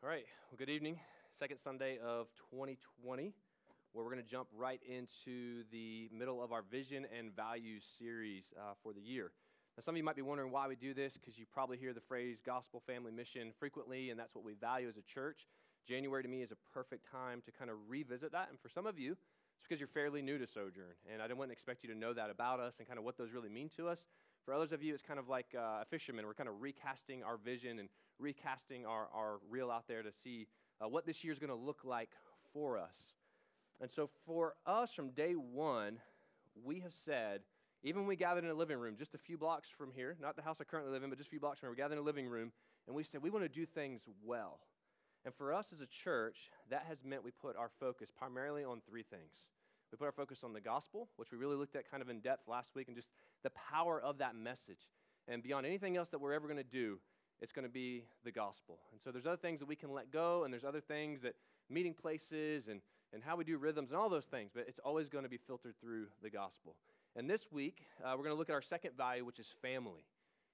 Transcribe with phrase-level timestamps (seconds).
[0.00, 1.00] All right, well, good evening.
[1.40, 3.34] Second Sunday of 2020,
[3.92, 8.44] where we're going to jump right into the middle of our vision and values series
[8.56, 9.32] uh, for the year.
[9.76, 11.92] Now, some of you might be wondering why we do this because you probably hear
[11.92, 15.48] the phrase gospel family mission frequently, and that's what we value as a church.
[15.84, 18.50] January to me is a perfect time to kind of revisit that.
[18.50, 19.16] And for some of you,
[19.58, 22.30] it's because you're fairly new to Sojourn, and I wouldn't expect you to know that
[22.30, 24.06] about us and kind of what those really mean to us.
[24.44, 26.24] For others of you, it's kind of like uh, a fisherman.
[26.24, 27.88] We're kind of recasting our vision and
[28.18, 30.46] recasting our, our reel out there to see
[30.80, 32.10] uh, what this year is going to look like
[32.52, 32.94] for us.
[33.80, 35.98] And so, for us from day one,
[36.64, 37.42] we have said,
[37.84, 40.34] even when we gathered in a living room just a few blocks from here, not
[40.34, 41.94] the house I currently live in, but just a few blocks from here, we gathered
[41.94, 42.52] in a living room,
[42.86, 44.60] and we said, we want to do things well.
[45.24, 48.80] And for us as a church, that has meant we put our focus primarily on
[48.88, 49.44] three things.
[49.92, 52.20] We put our focus on the gospel, which we really looked at kind of in
[52.20, 54.88] depth last week, and just the power of that message.
[55.26, 56.98] And beyond anything else that we're ever going to do,
[57.40, 58.78] it's going to be the gospel.
[58.92, 61.34] And so there's other things that we can let go, and there's other things that
[61.70, 62.80] meeting places and,
[63.12, 65.38] and how we do rhythms and all those things, but it's always going to be
[65.38, 66.74] filtered through the gospel.
[67.16, 70.04] And this week, uh, we're going to look at our second value, which is family,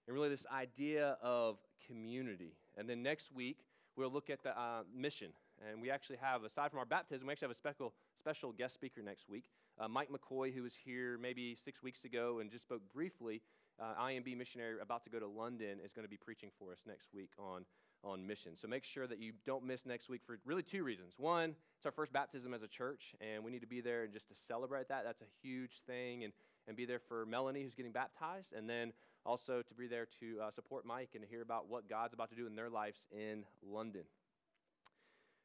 [0.06, 2.54] and really this idea of community.
[2.76, 3.58] And then next week,
[3.96, 5.30] we'll look at the uh, mission
[5.70, 8.74] and we actually have, aside from our baptism, we actually have a special, special guest
[8.74, 9.44] speaker next week.
[9.78, 13.42] Uh, Mike McCoy, who was here maybe six weeks ago and just spoke briefly,
[13.80, 16.78] uh, IMB missionary about to go to London, is going to be preaching for us
[16.86, 17.64] next week on,
[18.02, 18.56] on mission.
[18.56, 21.14] So make sure that you don't miss next week for really two reasons.
[21.16, 24.12] One, it's our first baptism as a church, and we need to be there and
[24.12, 25.04] just to celebrate that.
[25.04, 26.24] That's a huge thing.
[26.24, 26.32] And,
[26.66, 28.92] and be there for Melanie, who's getting baptized, and then
[29.26, 32.30] also to be there to uh, support Mike and to hear about what God's about
[32.30, 34.02] to do in their lives in London.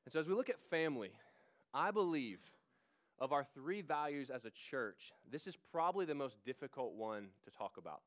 [0.05, 1.11] And so, as we look at family,
[1.73, 2.39] I believe
[3.19, 7.51] of our three values as a church, this is probably the most difficult one to
[7.51, 8.01] talk about.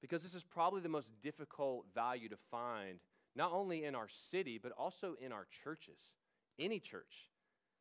[0.00, 3.00] Because this is probably the most difficult value to find,
[3.36, 5.98] not only in our city, but also in our churches,
[6.58, 7.28] any church.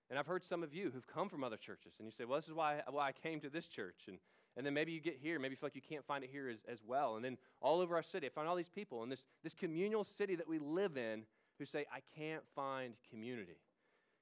[0.10, 2.40] And I've heard some of you who've come from other churches, and you say, well,
[2.40, 4.06] this is why, why I came to this church.
[4.08, 4.18] And,
[4.58, 6.50] and then maybe you get here, maybe you feel like you can't find it here
[6.50, 7.16] as, as well.
[7.16, 10.04] And then all over our city, I find all these people in this, this communal
[10.04, 11.24] city that we live in
[11.60, 13.58] who say, I can't find community.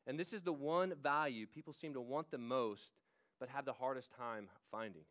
[0.05, 2.99] And this is the one value people seem to want the most,
[3.39, 5.03] but have the hardest time finding.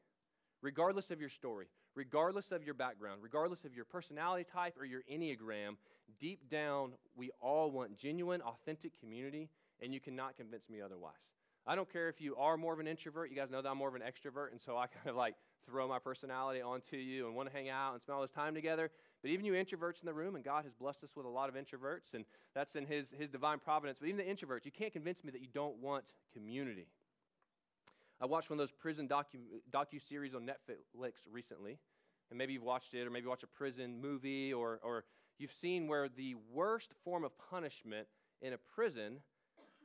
[0.62, 5.02] Regardless of your story, regardless of your background, regardless of your personality type or your
[5.10, 5.76] Enneagram,
[6.20, 9.48] deep down, we all want genuine, authentic community,
[9.80, 11.14] and you cannot convince me otherwise.
[11.66, 13.28] I don't care if you are more of an introvert.
[13.28, 15.34] You guys know that I'm more of an extrovert, and so I kind of like
[15.66, 18.54] throw my personality onto you and want to hang out and spend all this time
[18.54, 18.90] together.
[19.20, 21.48] But even you introverts in the room, and God has blessed us with a lot
[21.48, 22.24] of introverts, and
[22.54, 23.98] that's in His, his divine providence.
[23.98, 26.86] But even the introverts, you can't convince me that you don't want community.
[28.20, 29.38] I watched one of those prison docu,
[29.70, 31.78] docu series on Netflix recently,
[32.30, 35.04] and maybe you've watched it, or maybe watch a prison movie, or, or
[35.38, 38.08] you've seen where the worst form of punishment
[38.40, 39.18] in a prison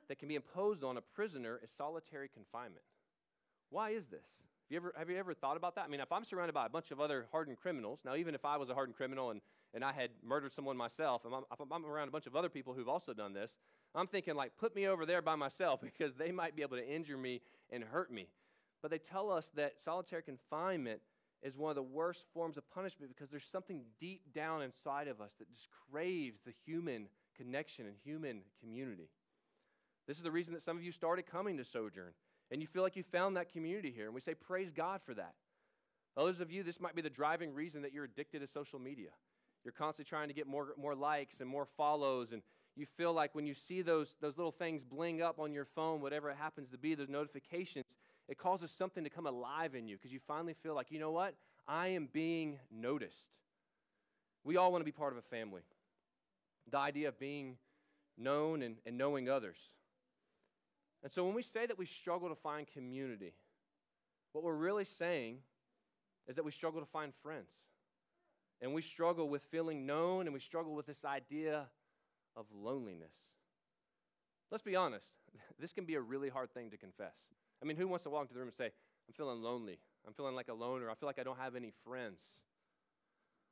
[0.07, 2.83] that can be imposed on a prisoner is solitary confinement.
[3.69, 4.27] Why is this?
[4.37, 5.85] Have you, ever, have you ever thought about that?
[5.85, 8.45] I mean, if I'm surrounded by a bunch of other hardened criminals, now, even if
[8.45, 9.41] I was a hardened criminal and,
[9.73, 12.87] and I had murdered someone myself, I'm, I'm around a bunch of other people who've
[12.87, 13.57] also done this,
[13.93, 16.87] I'm thinking, like, put me over there by myself because they might be able to
[16.87, 18.27] injure me and hurt me.
[18.81, 21.01] But they tell us that solitary confinement
[21.43, 25.21] is one of the worst forms of punishment because there's something deep down inside of
[25.21, 29.09] us that just craves the human connection and human community.
[30.07, 32.13] This is the reason that some of you started coming to Sojourn,
[32.51, 34.05] and you feel like you found that community here.
[34.05, 35.33] And we say, Praise God for that.
[36.17, 39.09] Others of you, this might be the driving reason that you're addicted to social media.
[39.63, 42.41] You're constantly trying to get more, more likes and more follows, and
[42.75, 46.01] you feel like when you see those, those little things bling up on your phone,
[46.01, 47.95] whatever it happens to be, those notifications,
[48.27, 51.11] it causes something to come alive in you because you finally feel like, you know
[51.11, 51.35] what?
[51.67, 53.31] I am being noticed.
[54.43, 55.61] We all want to be part of a family.
[56.69, 57.57] The idea of being
[58.17, 59.57] known and, and knowing others.
[61.03, 63.33] And so when we say that we struggle to find community,
[64.31, 65.39] what we're really saying
[66.27, 67.49] is that we struggle to find friends.
[68.61, 71.65] And we struggle with feeling known and we struggle with this idea
[72.35, 73.13] of loneliness.
[74.51, 75.07] Let's be honest,
[75.59, 77.15] this can be a really hard thing to confess.
[77.61, 78.71] I mean, who wants to walk into the room and say,
[79.07, 81.71] I'm feeling lonely, I'm feeling like a loner, I feel like I don't have any
[81.85, 82.21] friends?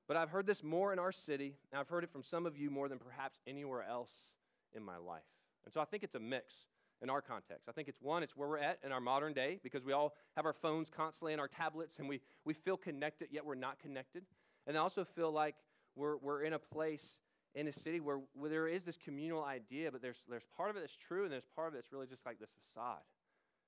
[0.07, 2.57] But I've heard this more in our city, and I've heard it from some of
[2.57, 4.33] you more than perhaps anywhere else
[4.73, 5.21] in my life.
[5.65, 6.65] And so I think it's a mix
[7.01, 7.69] in our context.
[7.69, 10.15] I think it's one, it's where we're at in our modern day because we all
[10.35, 13.79] have our phones constantly and our tablets and we, we feel connected, yet we're not
[13.79, 14.23] connected.
[14.67, 15.55] And I also feel like
[15.95, 17.19] we're, we're in a place
[17.56, 20.78] in a city where, where there is this communal idea, but there's, there's part of
[20.78, 23.01] it that's true and there's part of it that's really just like this facade.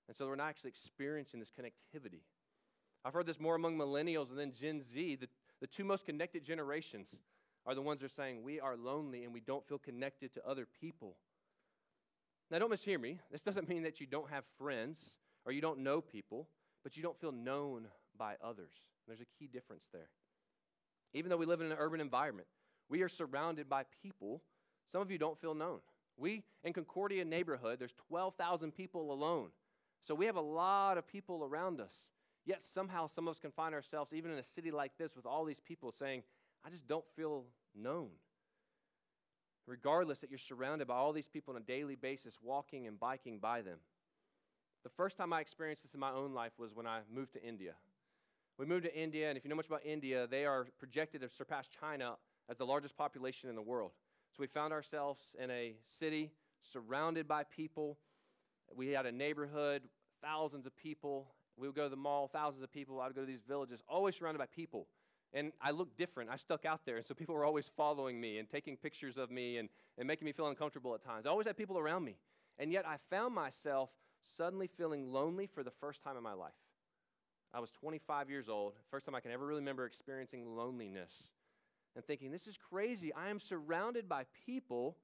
[0.07, 2.22] And so we're not actually experiencing this connectivity.
[3.04, 5.28] I've heard this more among millennials and then Gen Z, the,
[5.60, 7.16] the two most connected generations.
[7.66, 10.48] are the ones that are saying we are lonely and we don't feel connected to
[10.48, 11.16] other people.
[12.50, 13.19] Now, don't mishear me.
[13.31, 16.48] This doesn't mean that you don't have friends or you don't know people,
[16.83, 17.88] but you don't feel known
[18.18, 18.74] by others.
[19.07, 20.10] There's a key difference there.
[21.13, 22.48] Even though we live in an urban environment,
[22.91, 24.43] we are surrounded by people.
[24.91, 25.79] Some of you don't feel known.
[26.17, 29.47] We, in Concordia neighborhood, there's 12,000 people alone.
[30.01, 32.09] So we have a lot of people around us.
[32.45, 35.25] Yet somehow some of us can find ourselves, even in a city like this, with
[35.25, 36.23] all these people saying,
[36.65, 38.09] I just don't feel known.
[39.67, 43.39] Regardless that you're surrounded by all these people on a daily basis, walking and biking
[43.39, 43.77] by them.
[44.83, 47.44] The first time I experienced this in my own life was when I moved to
[47.44, 47.73] India.
[48.57, 51.29] We moved to India, and if you know much about India, they are projected to
[51.29, 52.15] surpass China
[52.51, 53.92] as the largest population in the world.
[54.36, 56.31] So we found ourselves in a city
[56.62, 57.98] surrounded by people.
[58.75, 59.83] We had a neighborhood,
[60.21, 61.27] thousands of people.
[61.56, 63.00] We would go to the mall, thousands of people.
[63.00, 64.88] I would go to these villages, always surrounded by people.
[65.33, 66.30] And I looked different.
[66.30, 66.98] I stuck out there.
[66.98, 70.25] And so people were always following me and taking pictures of me and, and making
[70.25, 71.25] me feel uncomfortable at times.
[71.25, 72.18] I always had people around me.
[72.59, 73.89] And yet I found myself
[74.24, 76.51] suddenly feeling lonely for the first time in my life.
[77.54, 81.12] I was 25 years old, first time I can ever really remember experiencing loneliness
[81.95, 83.13] and thinking, this is crazy.
[83.13, 84.97] I am surrounded by people,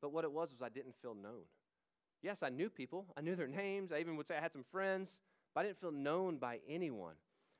[0.00, 1.44] but what it was was I didn't feel known.
[2.22, 4.64] Yes, I knew people, I knew their names, I even would say I had some
[4.70, 5.18] friends,
[5.54, 7.14] but I didn't feel known by anyone.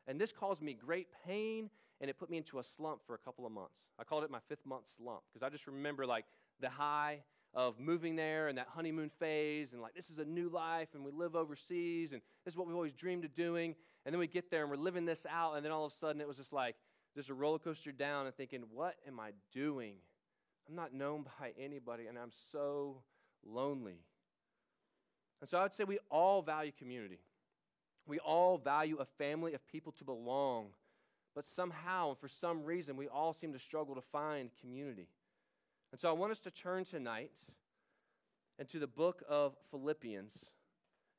[0.07, 1.71] And this caused me great pain,
[2.01, 3.81] and it put me into a slump for a couple of months.
[3.99, 6.25] I called it my fifth month slump because I just remember like
[6.61, 7.21] the high
[7.55, 11.05] of moving there and that honeymoon phase, and like this is a new life, and
[11.05, 13.75] we live overseas, and this is what we've always dreamed of doing.
[14.05, 15.95] And then we get there and we're living this out, and then all of a
[15.95, 16.77] sudden it was just like
[17.15, 19.95] just a roller coaster down and thinking, what am I doing?
[20.69, 23.03] I'm not known by anybody, and I'm so
[23.45, 23.99] lonely.
[25.41, 27.19] And so I would say we all value community.
[28.07, 30.69] We all value a family of people to belong,
[31.35, 35.09] but somehow and for some reason, we all seem to struggle to find community.
[35.93, 37.31] And so I want us to turn tonight
[38.59, 40.33] into the book of Philippians,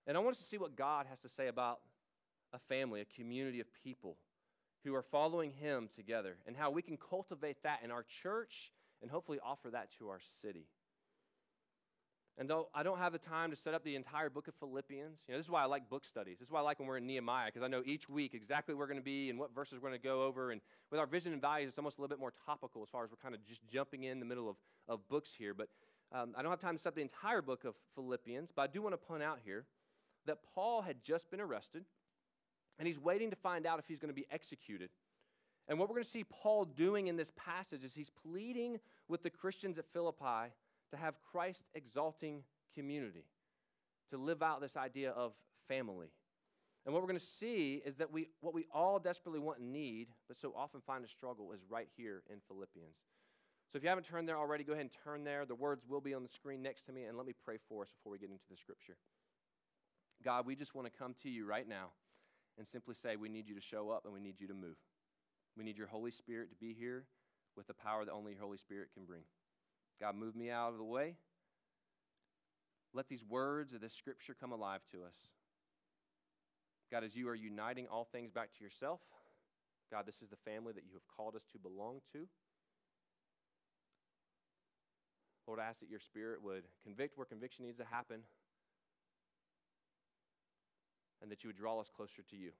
[0.05, 1.79] and I want us to see what God has to say about
[2.51, 4.17] a family, a community of people
[4.83, 8.71] who are following Him together, and how we can cultivate that in our church
[9.01, 10.67] and hopefully offer that to our city.
[12.37, 15.19] And though I don't have the time to set up the entire book of Philippians,
[15.27, 16.39] you know, this is why I like book studies.
[16.39, 18.73] This is why I like when we're in Nehemiah, because I know each week exactly
[18.73, 20.49] where we're going to be and what verses we're going to go over.
[20.49, 20.59] And
[20.89, 23.11] with our vision and values, it's almost a little bit more topical as far as
[23.11, 24.55] we're kind of just jumping in the middle of,
[24.87, 25.53] of books here.
[25.53, 25.69] But
[26.11, 28.67] um, I don't have time to set up the entire book of Philippians, but I
[28.67, 29.65] do want to point out here
[30.25, 31.85] that Paul had just been arrested,
[32.79, 34.89] and he's waiting to find out if he's going to be executed.
[35.67, 39.23] And what we're going to see Paul doing in this passage is he's pleading with
[39.23, 40.51] the Christians at Philippi
[40.91, 42.43] to have Christ exalting
[42.75, 43.25] community,
[44.11, 45.33] to live out this idea of
[45.67, 46.11] family.
[46.85, 49.71] And what we're going to see is that we, what we all desperately want and
[49.71, 52.97] need, but so often find a struggle, is right here in Philippians.
[53.71, 55.45] So if you haven't turned there already, go ahead and turn there.
[55.45, 57.83] The words will be on the screen next to me, and let me pray for
[57.83, 58.97] us before we get into the scripture.
[60.23, 61.87] God, we just want to come to you right now
[62.57, 64.77] and simply say, We need you to show up and we need you to move.
[65.57, 67.05] We need your Holy Spirit to be here
[67.55, 69.21] with the power that only your Holy Spirit can bring.
[69.99, 71.15] God, move me out of the way.
[72.93, 75.15] Let these words of this scripture come alive to us.
[76.91, 78.99] God, as you are uniting all things back to yourself,
[79.91, 82.27] God, this is the family that you have called us to belong to.
[85.47, 88.21] Lord, I ask that your spirit would convict where conviction needs to happen
[91.23, 92.51] and that you would draw us closer to you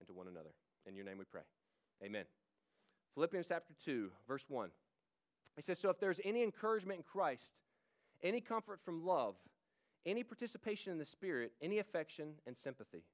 [0.00, 0.50] and to one another.
[0.84, 1.42] In your name we pray.
[2.04, 2.24] Amen.
[3.14, 4.70] Philippians chapter 2, verse 1.
[5.56, 7.54] He says, So if there's any encouragement in Christ,
[8.22, 9.36] any comfort from love,
[10.04, 13.04] any participation in the Spirit, any affection and sympathy.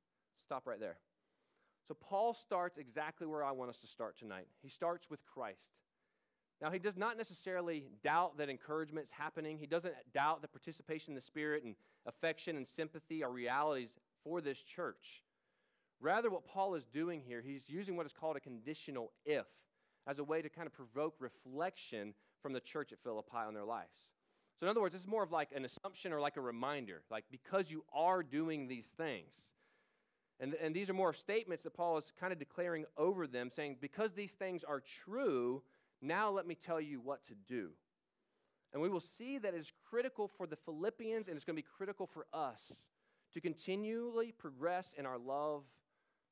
[0.41, 0.97] Stop right there.
[1.89, 4.47] So Paul starts exactly where I want us to start tonight.
[4.63, 5.61] He starts with Christ.
[6.61, 9.59] Now, he does not necessarily doubt that encouragement is happening.
[9.59, 11.75] He doesn't doubt that participation in the Spirit and
[12.07, 13.95] affection and sympathy are realities
[14.27, 15.23] for this church.
[16.01, 19.47] Rather, what Paul is doing here, he's using what is called a conditional if
[20.07, 23.65] as a way to kind of provoke reflection from the church at Philippi on their
[23.65, 23.89] lives.
[24.59, 27.03] So, in other words, this is more of like an assumption or like a reminder,
[27.11, 29.33] like because you are doing these things.
[30.39, 33.77] And, and these are more statements that Paul is kind of declaring over them, saying,
[33.81, 35.63] because these things are true,
[36.03, 37.71] now let me tell you what to do.
[38.73, 41.69] And we will see that it's critical for the Philippians and it's going to be
[41.77, 42.61] critical for us
[43.37, 45.63] to continually progress in our love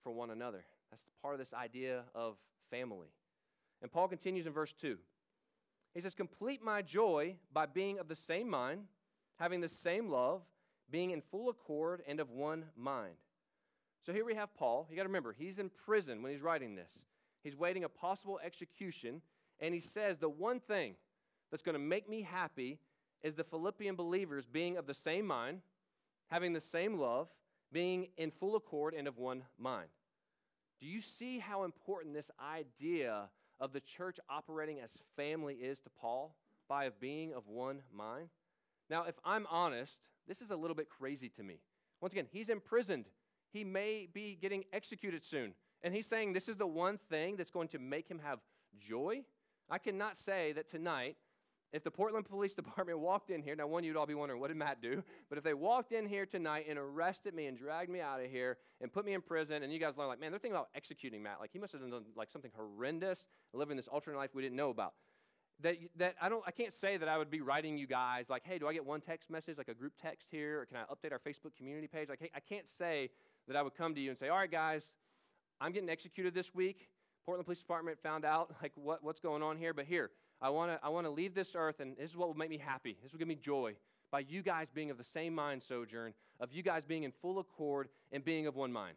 [0.02, 0.64] for one another.
[0.90, 2.36] That's part of this idea of
[2.70, 3.08] family.
[3.82, 4.96] And Paul continues in verse 2.
[5.92, 8.84] He says, Complete my joy by being of the same mind,
[9.38, 10.44] having the same love,
[10.90, 13.16] being in full accord and of one mind.
[14.00, 14.86] So here we have Paul.
[14.88, 16.92] You got to remember, he's in prison when he's writing this.
[17.42, 19.20] He's waiting a possible execution,
[19.60, 20.94] And he says, The one thing
[21.50, 22.78] that's going to make me happy
[23.22, 25.60] is the Philippian believers being of the same mind,
[26.30, 27.28] having the same love,
[27.72, 29.88] being in full accord and of one mind.
[30.80, 35.90] Do you see how important this idea of the church operating as family is to
[35.90, 36.36] Paul
[36.68, 38.28] by of being of one mind?
[38.90, 41.60] Now, if I'm honest, this is a little bit crazy to me.
[42.00, 43.06] Once again, he's imprisoned.
[43.52, 45.54] He may be getting executed soon.
[45.82, 48.40] And he's saying this is the one thing that's going to make him have
[48.78, 49.22] joy.
[49.70, 51.16] I cannot say that tonight
[51.74, 54.48] if the Portland Police Department walked in here, now one you'd all be wondering, what
[54.48, 55.02] did Matt do?
[55.28, 58.30] But if they walked in here tonight and arrested me and dragged me out of
[58.30, 60.68] here and put me in prison, and you guys learn, like, man, they're thinking about
[60.74, 61.40] executing Matt.
[61.40, 64.70] Like, he must have done like something horrendous, living this alternate life we didn't know
[64.70, 64.94] about.
[65.60, 68.42] That, that I don't I can't say that I would be writing you guys like,
[68.44, 70.82] hey, do I get one text message, like a group text here, or can I
[70.92, 72.08] update our Facebook community page?
[72.08, 73.10] Like, hey, I can't say
[73.46, 74.92] that I would come to you and say, all right, guys,
[75.60, 76.88] I'm getting executed this week.
[77.24, 80.10] Portland Police Department found out like what, what's going on here, but here,
[80.44, 82.50] I want to I want to leave this earth, and this is what will make
[82.50, 82.98] me happy.
[83.02, 83.76] This will give me joy
[84.10, 87.38] by you guys being of the same mind, Sojourn, of you guys being in full
[87.38, 88.96] accord and being of one mind.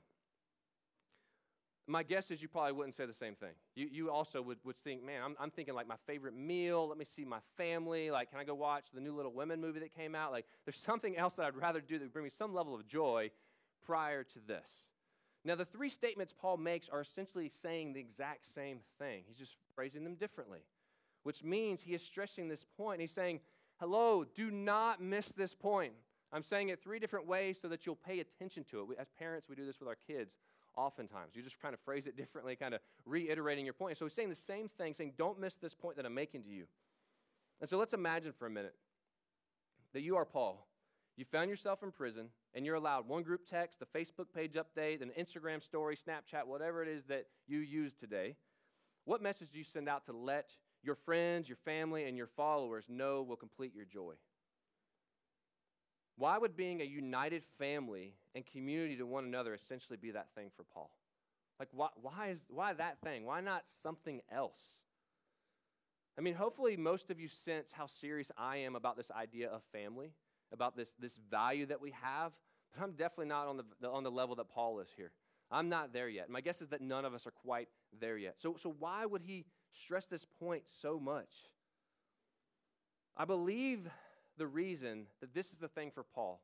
[1.88, 3.54] My guess is you probably wouldn't say the same thing.
[3.76, 6.90] You, you also would, would think, man, I'm, I'm thinking like my favorite meal.
[6.90, 8.12] Let me see my family.
[8.12, 10.34] Like, can I go watch the new Little Women movie that came out?
[10.34, 12.86] Like, there's something else that I'd rather do that would bring me some level of
[12.86, 13.32] joy
[13.86, 14.68] prior to this.
[15.46, 19.24] Now, the three statements Paul makes are essentially saying the exact same thing.
[19.26, 20.60] He's just phrasing them differently
[21.28, 23.02] which means he is stressing this point.
[23.02, 23.42] He's saying,
[23.82, 25.92] Hello, do not miss this point.
[26.32, 28.98] I'm saying it three different ways so that you'll pay attention to it.
[28.98, 30.32] As parents, we do this with our kids
[30.78, 31.36] oftentimes.
[31.36, 33.98] You just kind of phrase it differently, kind of reiterating your point.
[33.98, 36.50] So he's saying the same thing, saying, Don't miss this point that I'm making to
[36.50, 36.64] you.
[37.60, 38.76] And so let's imagine for a minute
[39.92, 40.66] that you are Paul.
[41.18, 45.02] You found yourself in prison, and you're allowed one group text, a Facebook page update,
[45.02, 48.38] an Instagram story, Snapchat, whatever it is that you use today.
[49.04, 50.52] What message do you send out to let
[50.84, 54.14] your friends, your family, and your followers know will complete your joy?
[56.18, 60.50] Why would being a united family and community to one another essentially be that thing
[60.56, 60.92] for Paul?
[61.60, 63.26] Like, why, why, is, why that thing?
[63.26, 64.62] Why not something else?
[66.18, 69.62] I mean, hopefully, most of you sense how serious I am about this idea of
[69.72, 70.14] family,
[70.52, 72.32] about this, this value that we have,
[72.74, 75.12] but I'm definitely not on the, on the level that Paul is here.
[75.52, 76.30] I'm not there yet.
[76.30, 77.70] My guess is that none of us are quite
[78.00, 78.36] there yet.
[78.40, 81.32] So, so why would he stress this point so much?
[83.16, 83.90] I believe
[84.38, 86.42] the reason that this is the thing for Paul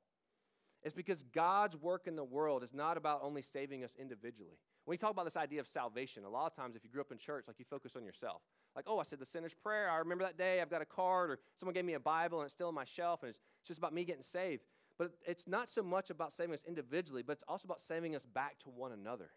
[0.83, 4.57] is because God's work in the world is not about only saving us individually.
[4.85, 7.01] When we talk about this idea of salvation, a lot of times if you grew
[7.01, 8.41] up in church, like you focus on yourself.
[8.75, 9.89] Like, oh, I said the sinner's prayer.
[9.89, 10.59] I remember that day.
[10.61, 12.83] I've got a card, or someone gave me a Bible and it's still on my
[12.83, 14.63] shelf, and it's just about me getting saved.
[14.97, 18.25] But it's not so much about saving us individually, but it's also about saving us
[18.25, 19.29] back to one another,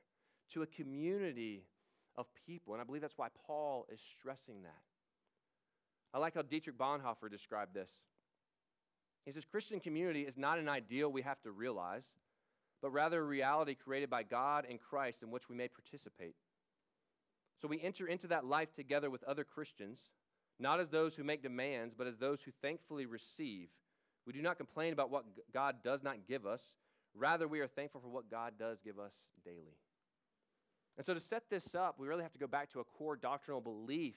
[0.52, 1.64] to a community
[2.16, 2.74] of people.
[2.74, 4.82] And I believe that's why Paul is stressing that.
[6.14, 7.90] I like how Dietrich Bonhoeffer described this.
[9.24, 12.04] He says Christian community is not an ideal we have to realize,
[12.80, 16.36] but rather a reality created by God and Christ in which we may participate.
[17.60, 19.98] So we enter into that life together with other Christians,
[20.58, 23.68] not as those who make demands, but as those who thankfully receive.
[24.26, 26.62] We do not complain about what God does not give us.
[27.14, 29.12] Rather, we are thankful for what God does give us
[29.44, 29.78] daily.
[30.96, 33.16] And so, to set this up, we really have to go back to a core
[33.16, 34.16] doctrinal belief,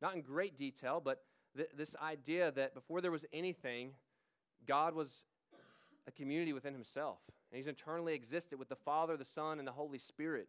[0.00, 1.22] not in great detail, but
[1.56, 3.92] th- this idea that before there was anything,
[4.66, 5.24] God was
[6.06, 7.18] a community within himself.
[7.50, 10.48] And he's eternally existed with the Father, the Son, and the Holy Spirit.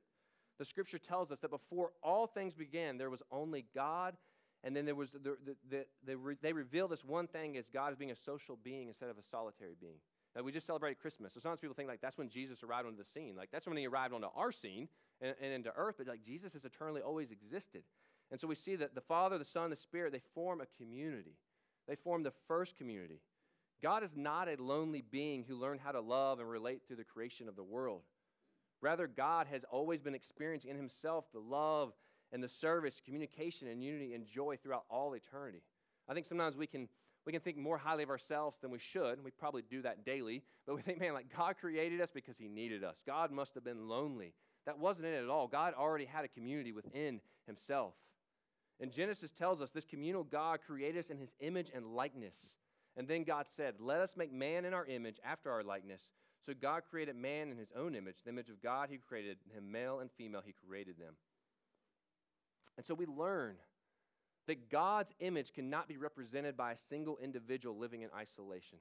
[0.59, 4.15] The scripture tells us that before all things began, there was only God,
[4.63, 7.91] and then there was the, the, the, the they reveal this one thing as God
[7.91, 9.97] as being a social being instead of a solitary being.
[10.35, 11.33] Now, we just celebrated Christmas.
[11.33, 13.35] So sometimes people think like that's when Jesus arrived onto the scene.
[13.35, 14.88] Like that's when he arrived onto our scene
[15.21, 17.83] and, and into earth, but like Jesus has eternally always existed.
[18.31, 21.35] And so we see that the Father, the Son, the Spirit, they form a community.
[21.87, 23.21] They form the first community.
[23.81, 27.03] God is not a lonely being who learned how to love and relate through the
[27.03, 28.03] creation of the world.
[28.81, 31.93] Rather, God has always been experiencing in himself the love
[32.31, 35.61] and the service, communication, and unity and joy throughout all eternity.
[36.07, 36.87] I think sometimes we can
[37.25, 39.23] we can think more highly of ourselves than we should.
[39.23, 40.41] We probably do that daily.
[40.65, 42.95] But we think, man, like God created us because he needed us.
[43.05, 44.33] God must have been lonely.
[44.65, 45.48] That wasn't it at all.
[45.48, 47.94] God already had a community within himself.
[48.80, 52.36] And Genesis tells us this communal God created us in his image and likeness.
[52.98, 56.01] And then God said, Let us make man in our image after our likeness.
[56.46, 58.18] So God created man in his own image.
[58.24, 61.13] The image of God, he created him, male and female, he created them.
[62.77, 63.58] And so we learn
[64.48, 68.80] that God's image cannot be represented by a single individual living in isolation.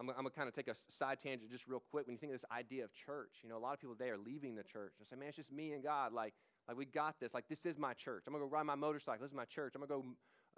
[0.00, 2.06] I'm, I'm going to kind of take a side tangent just real quick.
[2.06, 4.08] When you think of this idea of church, you know, a lot of people today
[4.08, 6.14] are leaving the church and say, man, it's just me and God.
[6.14, 6.32] Like,
[6.66, 7.34] Like, we got this.
[7.34, 8.24] Like, this is my church.
[8.26, 9.22] I'm going to go ride my motorcycle.
[9.22, 9.74] This is my church.
[9.74, 10.08] I'm going to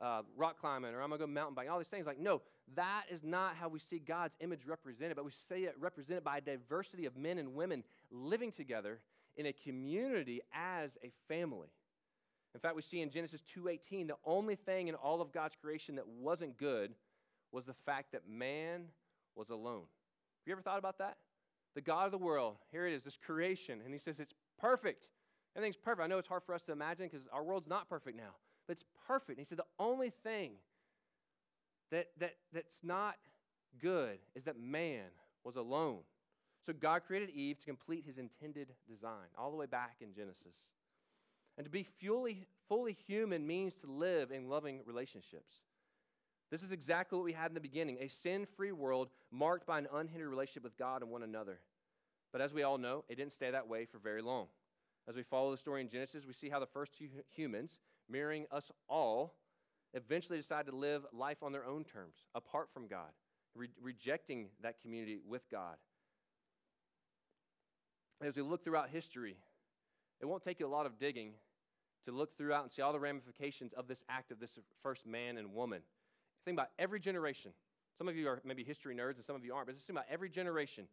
[0.01, 1.71] go uh, rock climbing or I'm going to go mountain biking.
[1.71, 2.07] All these things.
[2.07, 2.41] Like, no,
[2.77, 6.39] that is not how we see God's image represented, but we see it represented by
[6.39, 9.01] a diversity of men and women living together
[9.37, 11.69] in a community as a family.
[12.55, 15.97] In fact, we see in Genesis 2:18 the only thing in all of God's creation
[15.97, 16.95] that wasn't good
[17.51, 18.89] was the fact that man
[19.37, 19.83] was alone.
[19.83, 21.17] Have you ever thought about that?
[21.75, 25.09] The God of the world, here it is, this creation, and he says it's perfect.
[25.57, 26.05] Everything's perfect.
[26.05, 28.35] I know it's hard for us to imagine because our world's not perfect now,
[28.67, 29.39] but it's perfect.
[29.39, 30.53] And he said the only thing
[31.91, 33.17] that, that, that's not
[33.81, 35.05] good is that man
[35.45, 36.01] was alone.
[36.67, 40.55] So God created Eve to complete his intended design, all the way back in Genesis.
[41.59, 45.57] And to be fully, fully human means to live in loving relationships.
[46.53, 49.79] This is exactly what we had in the beginning a sin free world marked by
[49.79, 51.61] an unhindered relationship with God and one another.
[52.31, 54.49] But as we all know, it didn't stay that way for very long.
[55.09, 58.45] As we follow the story in Genesis, we see how the first two humans, mirroring
[58.53, 59.35] us all,
[59.95, 63.11] eventually decide to live life on their own terms, apart from God,
[63.55, 65.77] re- rejecting that community with God.
[68.23, 69.37] As we look throughout history,
[70.21, 71.33] it won't take you a lot of digging
[72.05, 74.51] to look throughout and see all the ramifications of this act of this
[74.83, 75.81] first man and woman.
[76.45, 77.53] Think about every generation.
[77.97, 79.99] Some of you are maybe history nerds and some of you aren't, but just think
[79.99, 80.89] about every generation,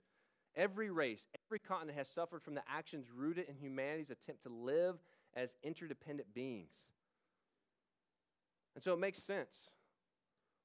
[0.55, 4.95] every race, every continent has suffered from the actions rooted in humanity's attempt to live
[5.33, 6.73] as interdependent beings.
[8.75, 9.69] And so it makes sense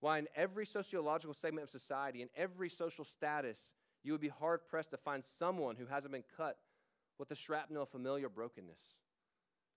[0.01, 3.71] why, in every sociological segment of society, in every social status,
[4.03, 6.59] you would be hard pressed to find someone who hasn't been cut
[7.19, 8.79] with the shrapnel of familiar brokenness.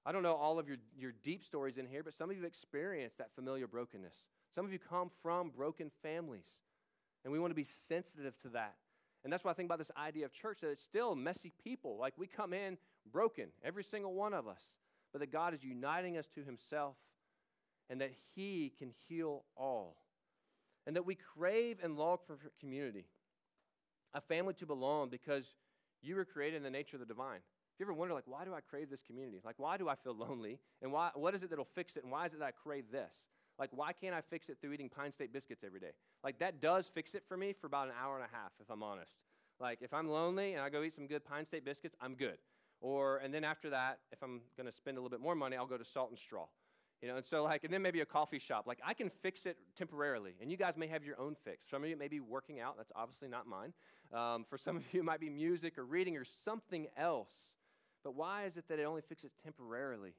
[0.05, 2.45] I don't know all of your, your deep stories in here, but some of you
[2.45, 4.15] experienced that familiar brokenness.
[4.57, 6.47] Some of you come from broken families,
[7.23, 8.73] and we want to be sensitive to that.
[9.23, 11.99] And that's why I think about this idea of church that it's still messy people.
[11.99, 12.79] Like we come in
[13.11, 14.63] broken, every single one of us,
[15.13, 16.95] but that God is uniting us to Himself
[17.87, 19.97] and that He can heal all.
[20.87, 23.05] And that we crave and long for community,
[24.15, 25.53] a family to belong because
[26.01, 27.41] you were created in the nature of the divine.
[27.75, 29.37] If you ever wonder, like, why do I crave this community?
[29.45, 30.57] Like, why do I feel lonely?
[30.81, 32.01] And why, what is it that'll fix it?
[32.01, 33.13] And why is it that I crave this?
[33.59, 35.91] Like, why can't I fix it through eating Pine State biscuits every day?
[36.23, 38.69] Like, that does fix it for me for about an hour and a half, if
[38.69, 39.19] I'm honest.
[39.59, 42.37] Like, if I'm lonely and I go eat some good Pine State biscuits, I'm good.
[42.79, 45.57] Or, and then after that, if I'm going to spend a little bit more money,
[45.57, 46.45] I'll go to Salt and Straw.
[47.01, 48.65] You know, and so like, and then maybe a coffee shop.
[48.67, 51.65] Like, I can fix it temporarily, and you guys may have your own fix.
[51.69, 52.75] Some of you may be working out.
[52.77, 53.73] That's obviously not mine.
[54.13, 57.55] Um, for some of you, it might be music or reading or something else.
[58.03, 60.13] But why is it that it only fixes temporarily?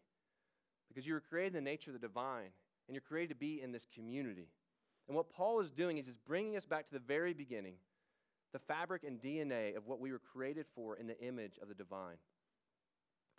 [0.89, 2.51] Because you were created in the nature of the divine,
[2.89, 4.49] and you're created to be in this community.
[5.07, 7.75] And what Paul is doing is he's bringing us back to the very beginning,
[8.53, 11.75] the fabric and DNA of what we were created for in the image of the
[11.75, 12.17] divine.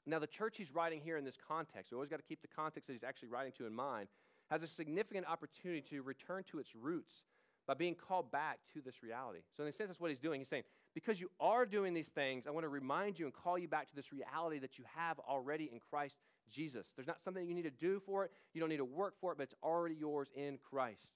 [0.05, 2.47] Now, the church he's writing here in this context, we always got to keep the
[2.47, 4.07] context that he's actually writing to in mind,
[4.49, 7.23] has a significant opportunity to return to its roots
[7.67, 9.39] by being called back to this reality.
[9.55, 10.39] So, in a sense, that's what he's doing.
[10.39, 10.63] He's saying,
[10.95, 13.87] because you are doing these things, I want to remind you and call you back
[13.89, 16.17] to this reality that you have already in Christ
[16.49, 16.87] Jesus.
[16.95, 19.31] There's not something you need to do for it, you don't need to work for
[19.31, 21.13] it, but it's already yours in Christ.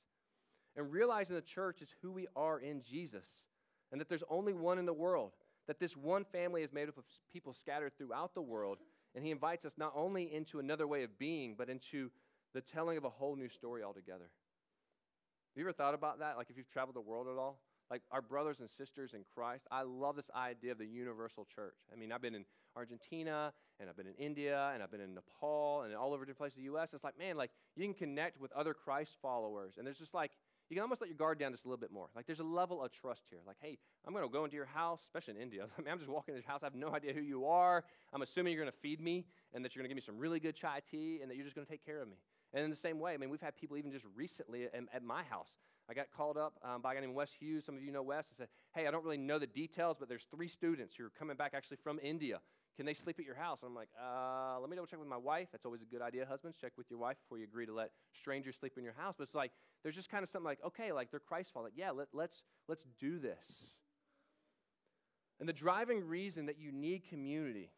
[0.76, 3.28] And realizing the church is who we are in Jesus,
[3.92, 5.34] and that there's only one in the world,
[5.68, 8.80] that this one family is made up of people scattered throughout the world,
[9.16, 12.10] and he invites us not only into another way of being, but into
[12.54, 14.30] the telling of a whole new story altogether.
[15.54, 16.38] Have you ever thought about that?
[16.38, 17.60] Like if you've traveled the world at all?
[17.94, 21.76] Like our brothers and sisters in Christ, I love this idea of the universal church.
[21.94, 22.44] I mean, I've been in
[22.76, 26.40] Argentina, and I've been in India, and I've been in Nepal, and all over different
[26.40, 26.96] places in the U.S.
[26.96, 30.32] It's like, man, like you can connect with other Christ followers, and there's just like
[30.72, 32.08] you can almost let your guard down just a little bit more.
[32.16, 33.42] Like there's a level of trust here.
[33.46, 33.78] Like, hey,
[34.08, 35.68] I'm going to go into your house, especially in India.
[35.78, 36.64] I mean, I'm just walking into your house.
[36.64, 37.84] I have no idea who you are.
[38.12, 40.18] I'm assuming you're going to feed me and that you're going to give me some
[40.18, 42.18] really good chai tea and that you're just going to take care of me.
[42.56, 45.04] And in the same way, I mean, we've had people even just recently at, at
[45.04, 45.50] my house.
[45.90, 47.66] I got called up um, by a guy named Wes Hughes.
[47.66, 48.32] Some of you know Wes.
[48.34, 51.12] I said, hey, I don't really know the details, but there's three students who are
[51.18, 52.40] coming back actually from India.
[52.76, 53.60] Can they sleep at your house?
[53.62, 55.50] And I'm like, uh, let me double check with my wife.
[55.52, 56.58] That's always a good idea, husbands.
[56.58, 59.16] Check with your wife before you agree to let strangers sleep in your house.
[59.18, 59.52] But it's like,
[59.84, 61.74] there's just kind of something like, okay, like they're Christ followers.
[61.76, 63.68] Like, yeah, let, let's, let's do this.
[65.40, 67.70] And the driving reason that you need community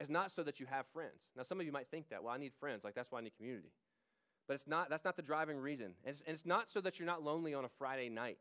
[0.00, 1.22] is not so that you have friends.
[1.36, 2.84] Now, some of you might think that, well, I need friends.
[2.84, 3.70] Like, that's why I need community.
[4.48, 5.92] But it's not, that's not the driving reason.
[6.04, 8.40] And it's, and it's not so that you're not lonely on a Friday night.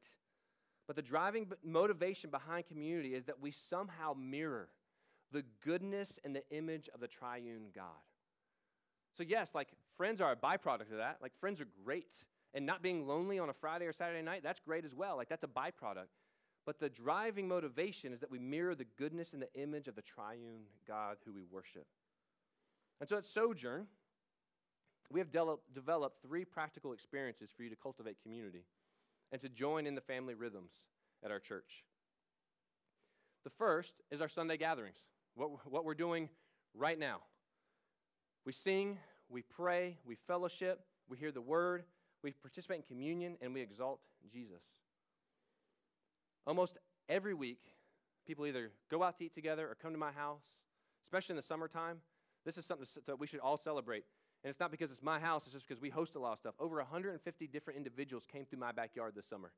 [0.87, 4.69] But the driving motivation behind community is that we somehow mirror
[5.33, 7.83] the goodness and the image of the triune God.
[9.17, 9.67] So, yes, like
[9.97, 11.17] friends are a byproduct of that.
[11.21, 12.13] Like, friends are great.
[12.53, 15.17] And not being lonely on a Friday or Saturday night, that's great as well.
[15.17, 16.07] Like, that's a byproduct.
[16.65, 20.01] But the driving motivation is that we mirror the goodness and the image of the
[20.01, 21.87] triune God who we worship.
[23.01, 23.87] And so at Sojourn,
[25.09, 28.65] we have de- developed three practical experiences for you to cultivate community
[29.31, 30.71] and to join in the family rhythms
[31.23, 31.83] at our church.
[33.43, 34.97] The first is our Sunday gatherings,
[35.35, 36.29] what, what we're doing
[36.73, 37.21] right now.
[38.45, 38.97] We sing,
[39.29, 41.83] we pray, we fellowship, we hear the word,
[42.23, 43.99] we participate in communion, and we exalt
[44.31, 44.63] Jesus.
[46.45, 47.61] Almost every week,
[48.25, 50.43] people either go out to eat together or come to my house,
[51.03, 51.99] especially in the summertime.
[52.45, 54.03] This is something that we should all celebrate.
[54.47, 56.39] And it's not because it's my house, it's just because we host a lot of
[56.39, 56.53] stuff.
[56.57, 59.51] Over 150 different individuals came through my backyard this summer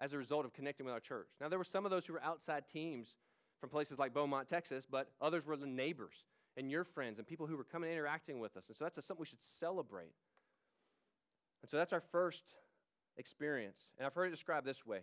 [0.00, 1.28] as a result of connecting with our church.
[1.38, 3.14] Now, there were some of those who were outside teams
[3.60, 6.24] from places like Beaumont, Texas, but others were the neighbors
[6.56, 8.64] and your friends and people who were coming and interacting with us.
[8.68, 10.14] And so that's a, something we should celebrate.
[11.60, 12.54] And so that's our first
[13.18, 13.80] experience.
[13.98, 15.00] And I've heard it described this way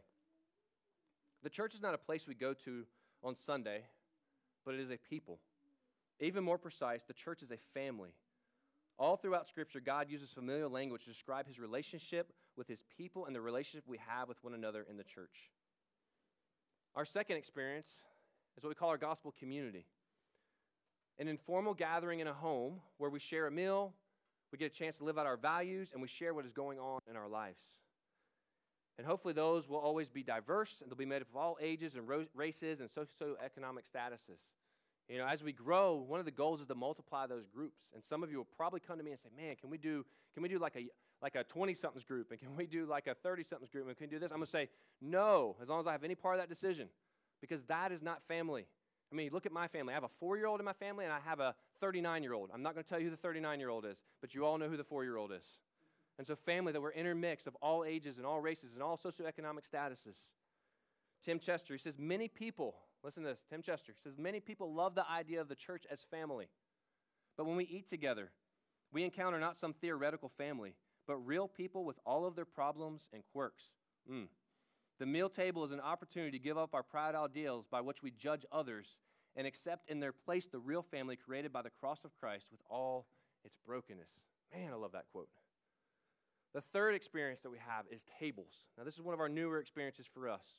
[1.43, 2.83] The church is not a place we go to
[3.23, 3.83] on Sunday,
[4.65, 5.37] but it is a people.
[6.19, 8.15] Even more precise, the church is a family.
[8.99, 13.35] All throughout Scripture, God uses familiar language to describe his relationship with his people and
[13.35, 15.49] the relationship we have with one another in the church.
[16.95, 17.87] Our second experience
[18.57, 19.85] is what we call our gospel community
[21.17, 23.93] an informal gathering in a home where we share a meal,
[24.53, 26.79] we get a chance to live out our values, and we share what is going
[26.79, 27.61] on in our lives.
[28.97, 31.95] And hopefully, those will always be diverse and they'll be made up of all ages
[31.95, 34.39] and races and socioeconomic statuses.
[35.09, 37.89] You know, as we grow, one of the goals is to multiply those groups.
[37.95, 40.05] And some of you will probably come to me and say, "Man, can we do
[40.33, 40.87] can we do like a
[41.21, 43.97] like a 20 somethings group and can we do like a 30 somethings group and
[43.97, 44.69] can we do this?" I'm going to say,
[45.01, 46.89] "No, as long as I have any part of that decision."
[47.41, 48.67] Because that is not family.
[49.11, 49.93] I mean, look at my family.
[49.93, 52.51] I have a 4-year-old in my family and I have a 39-year-old.
[52.53, 54.77] I'm not going to tell you who the 39-year-old is, but you all know who
[54.77, 55.45] the 4-year-old is.
[56.17, 59.67] And so family that we're intermixed of all ages and all races and all socioeconomic
[59.67, 60.17] statuses.
[61.23, 63.43] Tim Chester, he says, many people Listen to this.
[63.49, 66.49] Tim Chester says Many people love the idea of the church as family.
[67.37, 68.31] But when we eat together,
[68.91, 70.75] we encounter not some theoretical family,
[71.07, 73.71] but real people with all of their problems and quirks.
[74.11, 74.27] Mm.
[74.99, 78.11] The meal table is an opportunity to give up our proud ideals by which we
[78.11, 78.97] judge others
[79.35, 82.59] and accept in their place the real family created by the cross of Christ with
[82.69, 83.07] all
[83.45, 84.09] its brokenness.
[84.53, 85.29] Man, I love that quote.
[86.53, 88.65] The third experience that we have is tables.
[88.77, 90.57] Now, this is one of our newer experiences for us.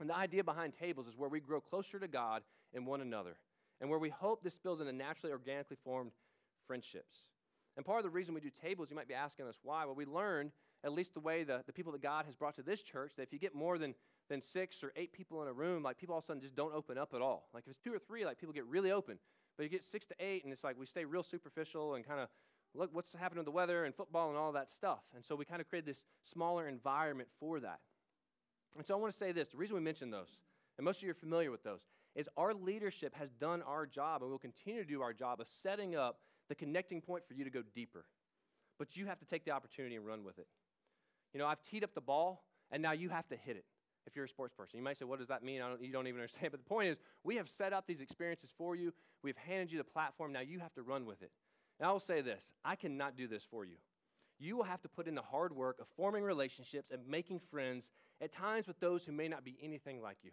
[0.00, 2.42] And the idea behind tables is where we grow closer to God
[2.74, 3.36] and one another,
[3.80, 6.10] and where we hope this builds into naturally, organically formed
[6.66, 7.18] friendships.
[7.76, 9.84] And part of the reason we do tables, you might be asking us why.
[9.84, 10.52] Well, we learned,
[10.84, 13.22] at least the way the, the people that God has brought to this church, that
[13.22, 13.94] if you get more than,
[14.28, 16.54] than six or eight people in a room, like people all of a sudden just
[16.54, 17.48] don't open up at all.
[17.52, 19.18] Like if it's two or three, like people get really open.
[19.56, 22.20] But you get six to eight, and it's like we stay real superficial and kind
[22.20, 22.28] of
[22.74, 25.02] look what's happening with the weather and football and all that stuff.
[25.14, 27.80] And so we kind of create this smaller environment for that.
[28.76, 30.38] And so I want to say this the reason we mention those,
[30.76, 31.80] and most of you are familiar with those,
[32.14, 35.48] is our leadership has done our job and will continue to do our job of
[35.48, 38.04] setting up the connecting point for you to go deeper.
[38.78, 40.46] But you have to take the opportunity and run with it.
[41.32, 43.64] You know, I've teed up the ball, and now you have to hit it
[44.06, 44.78] if you're a sports person.
[44.78, 45.60] You might say, What does that mean?
[45.60, 46.50] Don't, you don't even understand.
[46.52, 49.78] But the point is, we have set up these experiences for you, we've handed you
[49.78, 51.30] the platform, now you have to run with it.
[51.78, 53.76] And I will say this I cannot do this for you
[54.38, 57.90] you will have to put in the hard work of forming relationships and making friends,
[58.20, 60.30] at times with those who may not be anything like you.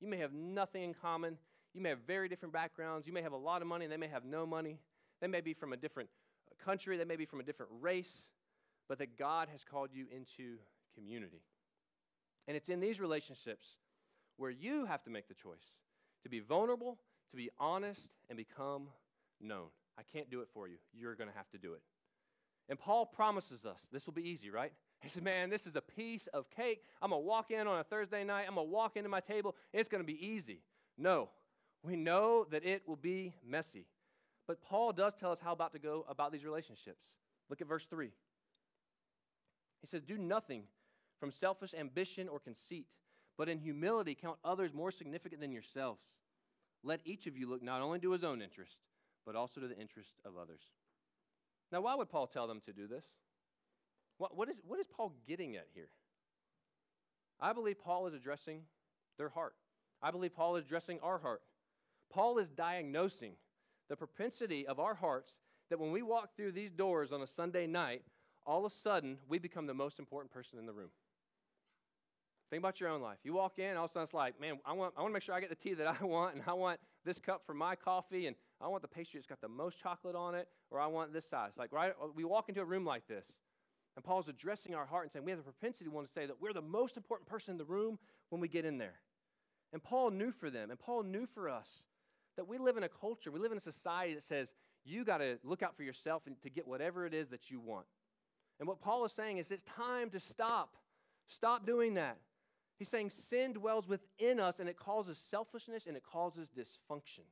[0.00, 1.38] You may have nothing in common.
[1.72, 3.06] You may have very different backgrounds.
[3.06, 4.78] You may have a lot of money, they may have no money.
[5.20, 6.08] They may be from a different
[6.50, 8.12] uh, country, they may be from a different race,
[8.88, 10.58] but that God has called you into
[10.94, 11.42] community.
[12.46, 13.78] And it's in these relationships
[14.36, 15.72] where you have to make the choice
[16.22, 16.98] to be vulnerable,
[17.30, 18.88] to be honest, and become
[19.40, 19.68] known.
[19.98, 20.76] I can't do it for you.
[20.92, 21.82] You're going to have to do it.
[22.68, 24.72] And Paul promises us this will be easy, right?
[25.00, 26.82] He said, Man, this is a piece of cake.
[27.02, 28.46] I'm going to walk in on a Thursday night.
[28.48, 29.54] I'm going to walk into my table.
[29.72, 30.60] It's going to be easy.
[30.96, 31.28] No,
[31.82, 33.86] we know that it will be messy.
[34.46, 37.02] But Paul does tell us how about to go about these relationships.
[37.50, 38.10] Look at verse 3.
[39.80, 40.64] He says, Do nothing
[41.20, 42.86] from selfish ambition or conceit,
[43.36, 46.00] but in humility count others more significant than yourselves.
[46.82, 48.76] Let each of you look not only to his own interest,
[49.24, 50.60] but also to the interest of others.
[51.74, 53.04] Now, why would Paul tell them to do this?
[54.18, 55.88] What, what, is, what is Paul getting at here?
[57.40, 58.60] I believe Paul is addressing
[59.18, 59.56] their heart.
[60.00, 61.42] I believe Paul is addressing our heart.
[62.12, 63.32] Paul is diagnosing
[63.88, 67.66] the propensity of our hearts that when we walk through these doors on a Sunday
[67.66, 68.02] night,
[68.46, 70.90] all of a sudden we become the most important person in the room.
[72.50, 73.18] Think about your own life.
[73.24, 75.14] You walk in, all of a sudden it's like, man, I want, I want to
[75.14, 77.54] make sure I get the tea that I want, and I want this cup for
[77.54, 80.80] my coffee, and I want the pastry that's got the most chocolate on it, or
[80.80, 81.52] I want this size.
[81.56, 81.92] Like, right?
[82.14, 83.26] We walk into a room like this,
[83.96, 86.26] and Paul's addressing our heart and saying, we have the propensity to want to say
[86.26, 87.98] that we're the most important person in the room
[88.30, 89.00] when we get in there.
[89.72, 91.68] And Paul knew for them, and Paul knew for us
[92.36, 95.18] that we live in a culture, we live in a society that says you got
[95.18, 97.86] to look out for yourself and to get whatever it is that you want.
[98.58, 100.76] And what Paul is saying is it's time to stop.
[101.26, 102.18] Stop doing that.
[102.78, 107.24] He's saying sin dwells within us and it causes selfishness and it causes dysfunction.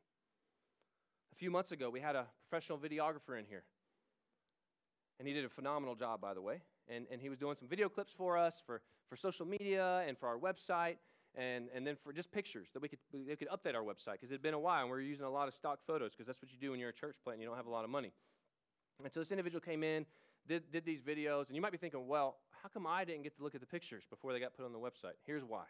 [1.32, 3.64] A few months ago, we had a professional videographer in here.
[5.18, 6.62] And he did a phenomenal job, by the way.
[6.88, 10.16] And, and he was doing some video clips for us for, for social media and
[10.18, 10.96] for our website
[11.34, 14.30] and, and then for just pictures that we could, we could update our website because
[14.30, 16.26] it had been a while and we were using a lot of stock photos because
[16.26, 17.84] that's what you do when you're a church plant and you don't have a lot
[17.84, 18.12] of money.
[19.02, 20.06] And so this individual came in,
[20.46, 23.36] did, did these videos, and you might be thinking, well, how come I didn't get
[23.36, 25.16] to look at the pictures before they got put on the website?
[25.26, 25.64] Here's why.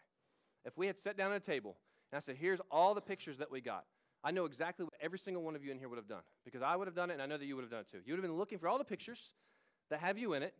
[0.63, 1.75] If we had sat down at a table
[2.11, 3.85] and I said, here's all the pictures that we got,
[4.23, 6.61] I know exactly what every single one of you in here would have done because
[6.61, 7.99] I would have done it and I know that you would have done it too.
[8.05, 9.33] You would have been looking for all the pictures
[9.89, 10.53] that have you in it,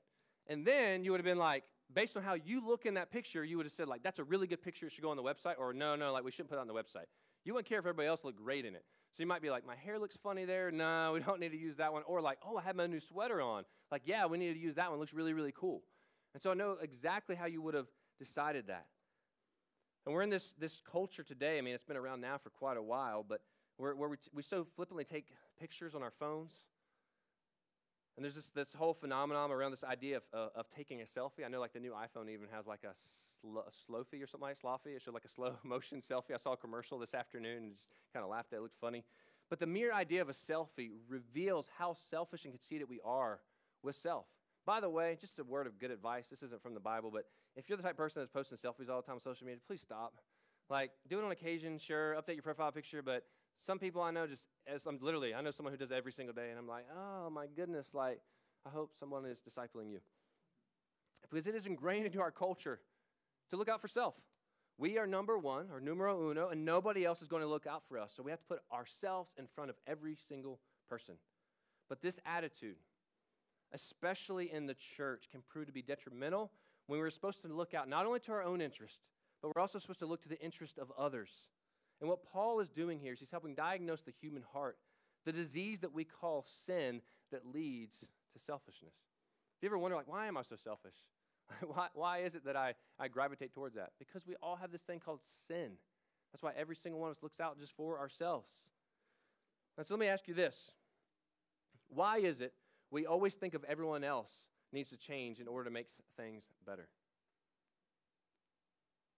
[0.47, 3.43] and then you would have been like, based on how you look in that picture,
[3.43, 5.23] you would have said, like, that's a really good picture, it should go on the
[5.23, 7.05] website, or no, no, like, we shouldn't put it on the website.
[7.45, 8.83] You wouldn't care if everybody else looked great in it.
[9.13, 10.71] So you might be like, my hair looks funny there.
[10.71, 12.01] No, we don't need to use that one.
[12.07, 13.63] Or like, oh, I have my new sweater on.
[13.91, 14.97] Like, yeah, we need to use that one.
[14.97, 15.83] It looks really, really cool.
[16.33, 17.87] And so I know exactly how you would have
[18.19, 18.87] decided that.
[20.05, 21.57] And we're in this, this culture today.
[21.57, 23.41] I mean, it's been around now for quite a while, but
[23.77, 25.27] where, we, t- we so flippantly take
[25.59, 26.51] pictures on our phones
[28.15, 31.43] and there's this, this whole phenomenon around this idea of, uh, of taking a selfie.
[31.43, 32.93] I know like the new iPhone even has like a,
[33.41, 34.95] sl- a slofie or something like slofie.
[34.95, 36.33] It showed like a slow motion selfie.
[36.33, 38.57] I saw a commercial this afternoon and just kind of laughed at.
[38.57, 39.03] It looked funny.
[39.49, 43.39] But the mere idea of a selfie reveals how selfish and conceited we are
[43.81, 44.27] with self.
[44.65, 46.27] By the way, just a word of good advice.
[46.29, 48.89] This isn't from the Bible, but if you're the type of person that's posting selfies
[48.89, 50.13] all the time on social media, please stop.
[50.69, 53.23] Like, do it on occasion, sure, update your profile picture, but
[53.59, 56.33] some people I know just, as I'm literally, I know someone who does every single
[56.33, 58.21] day, and I'm like, oh my goodness, like,
[58.65, 59.99] I hope someone is discipling you.
[61.29, 62.79] Because it is ingrained into our culture
[63.49, 64.15] to look out for self.
[64.77, 67.83] We are number one, or numero uno, and nobody else is going to look out
[67.87, 68.13] for us.
[68.15, 71.15] So we have to put ourselves in front of every single person.
[71.89, 72.77] But this attitude,
[73.73, 76.51] especially in the church, can prove to be detrimental
[76.87, 78.99] when we're supposed to look out not only to our own interest,
[79.41, 81.29] but we're also supposed to look to the interest of others.
[81.99, 84.77] And what Paul is doing here is he's helping diagnose the human heart,
[85.25, 87.99] the disease that we call sin that leads
[88.33, 88.93] to selfishness.
[89.57, 90.95] If you ever wonder, like, why am I so selfish?
[91.65, 93.91] why, why is it that I, I gravitate towards that?
[93.99, 95.73] Because we all have this thing called sin.
[96.31, 98.49] That's why every single one of us looks out just for ourselves.
[99.77, 100.71] And so let me ask you this
[101.89, 102.53] Why is it
[102.93, 104.31] we always think of everyone else
[104.71, 106.87] needs to change in order to make things better?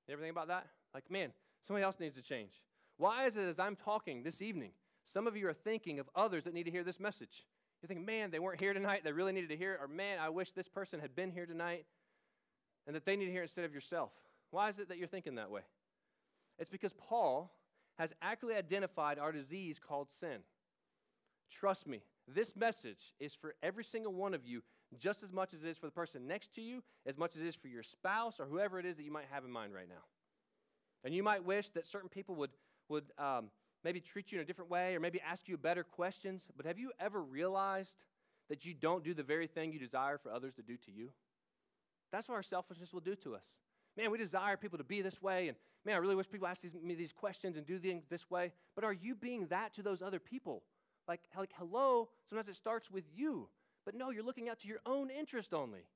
[0.08, 0.68] You ever think about that?
[0.94, 2.52] Like, man, somebody else needs to change.
[2.98, 4.72] Why is it as I'm talking this evening,
[5.06, 7.46] some of you are thinking of others that need to hear this message?
[7.82, 9.04] You're thinking, man, they weren't here tonight.
[9.04, 9.80] They really needed to hear it.
[9.82, 11.86] Or, man, I wish this person had been here tonight
[12.88, 14.12] and that they need to hear it instead of yourself.
[14.52, 15.62] Why is it that you're thinking that way?
[16.58, 17.52] It's because Paul
[17.98, 20.38] has accurately identified our disease called sin.
[21.52, 24.64] Trust me, this message is for every single one of you
[24.98, 27.42] just as much as it is for the person next to you, as much as
[27.42, 29.74] it is for your spouse or whoever it is that you might have in mind
[29.74, 30.04] right now.
[31.04, 32.52] And you might wish that certain people would,
[32.90, 33.50] would um,
[33.84, 36.44] maybe treat you in a different way or maybe ask you better questions.
[36.56, 37.98] But have you ever realized
[38.50, 41.12] that you don't do the very thing you desire for others to do to you?
[42.12, 43.44] That's what our selfishness will do to us.
[43.98, 46.62] Man, we desire people to be this way, and man, I really wish people ask
[46.62, 48.52] these, me these questions and do things this way.
[48.76, 50.64] But are you being that to those other people?
[51.08, 53.50] Like, like, hello, sometimes it starts with you.
[53.86, 55.88] But no, you're looking out to your own interest only.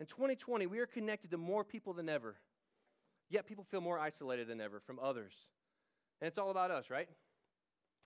[0.00, 2.36] In 2020, we are connected to more people than ever.
[3.28, 5.32] Yet people feel more isolated than ever from others.
[6.20, 7.08] And it's all about us, right?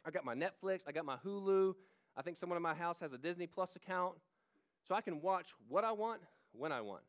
[0.05, 1.75] I got my Netflix, I got my Hulu.
[2.17, 4.15] I think someone in my house has a Disney Plus account.
[4.89, 7.03] So I can watch what I want when I want,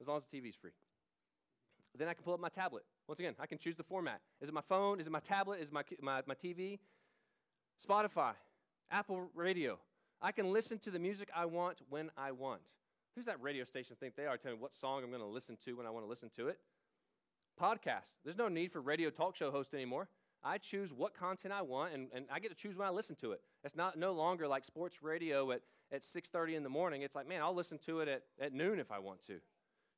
[0.00, 0.70] as long as the TV's free.
[1.98, 2.84] Then I can pull up my tablet.
[3.08, 4.20] Once again, I can choose the format.
[4.40, 5.00] Is it my phone?
[5.00, 5.60] Is it my tablet?
[5.60, 6.78] Is it my, my, my TV?
[7.80, 8.32] Spotify,
[8.90, 9.78] Apple Radio.
[10.20, 12.60] I can listen to the music I want when I want.
[13.14, 15.56] Who's that radio station think they are telling me what song I'm going to listen
[15.64, 16.58] to when I want to listen to it?
[17.60, 18.16] Podcast.
[18.22, 20.08] There's no need for radio talk show host anymore.
[20.42, 23.16] I choose what content I want, and, and I get to choose when I listen
[23.16, 23.42] to it.
[23.62, 25.62] It's not no longer like sports radio at,
[25.92, 27.02] at 6.30 in the morning.
[27.02, 29.40] It's like, man, I'll listen to it at, at noon if I want to.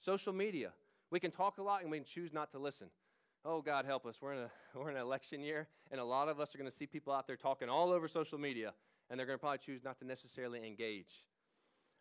[0.01, 0.73] Social media.
[1.11, 2.89] We can talk a lot, and we can choose not to listen.
[3.45, 4.17] Oh, God help us.
[4.21, 6.71] We're in, a, we're in an election year, and a lot of us are going
[6.71, 8.73] to see people out there talking all over social media,
[9.11, 11.25] and they're going to probably choose not to necessarily engage.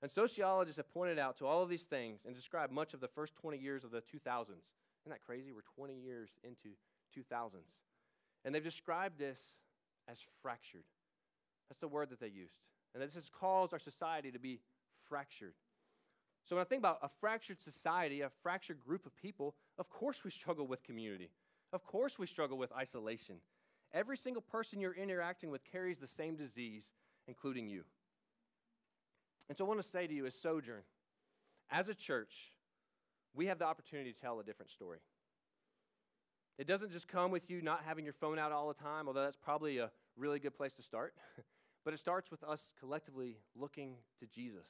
[0.01, 3.07] And sociologists have pointed out to all of these things and described much of the
[3.07, 4.49] first 20 years of the 2000s.
[4.49, 5.51] Isn't that crazy?
[5.51, 6.69] We're 20 years into
[7.15, 7.51] 2000s.
[8.43, 9.39] And they've described this
[10.07, 10.85] as fractured.
[11.69, 12.61] That's the word that they used.
[12.93, 14.59] And this has caused our society to be
[15.07, 15.53] fractured.
[16.45, 20.23] So when I think about a fractured society, a fractured group of people, of course
[20.23, 21.29] we struggle with community.
[21.71, 23.37] Of course we struggle with isolation.
[23.93, 26.91] Every single person you're interacting with carries the same disease,
[27.27, 27.83] including you.
[29.49, 30.83] And so I want to say to you, as Sojourn,
[31.69, 32.51] as a church,
[33.33, 34.99] we have the opportunity to tell a different story.
[36.57, 39.23] It doesn't just come with you not having your phone out all the time, although
[39.23, 41.13] that's probably a really good place to start.
[41.85, 44.67] but it starts with us collectively looking to Jesus.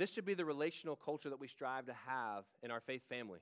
[0.00, 3.40] This should be the relational culture that we strive to have in our faith family.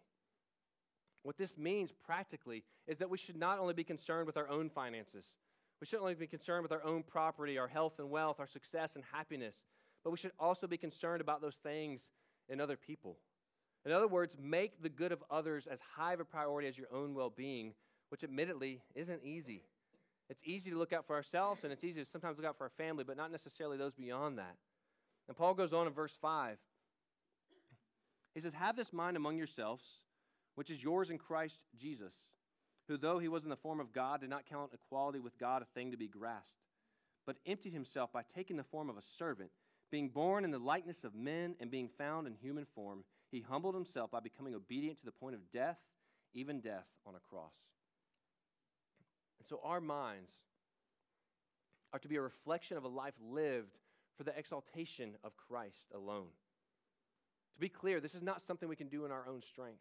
[1.22, 4.68] What this means practically is that we should not only be concerned with our own
[4.68, 5.36] finances,
[5.80, 8.96] we shouldn't only be concerned with our own property, our health and wealth, our success
[8.96, 9.62] and happiness,
[10.02, 12.10] but we should also be concerned about those things
[12.48, 13.18] in other people.
[13.86, 16.92] In other words, make the good of others as high of a priority as your
[16.92, 17.74] own well being,
[18.08, 19.62] which admittedly isn't easy.
[20.28, 22.64] It's easy to look out for ourselves, and it's easy to sometimes look out for
[22.64, 24.56] our family, but not necessarily those beyond that.
[25.28, 26.58] And Paul goes on in verse 5.
[28.34, 29.84] He says, Have this mind among yourselves,
[30.54, 32.14] which is yours in Christ Jesus,
[32.88, 35.62] who, though he was in the form of God, did not count equality with God
[35.62, 36.62] a thing to be grasped,
[37.26, 39.50] but emptied himself by taking the form of a servant,
[39.90, 43.04] being born in the likeness of men and being found in human form.
[43.30, 45.78] He humbled himself by becoming obedient to the point of death,
[46.32, 47.52] even death on a cross.
[49.38, 50.30] And so our minds
[51.92, 53.76] are to be a reflection of a life lived
[54.18, 56.26] for the exaltation of Christ alone.
[57.54, 59.80] To be clear, this is not something we can do in our own strength.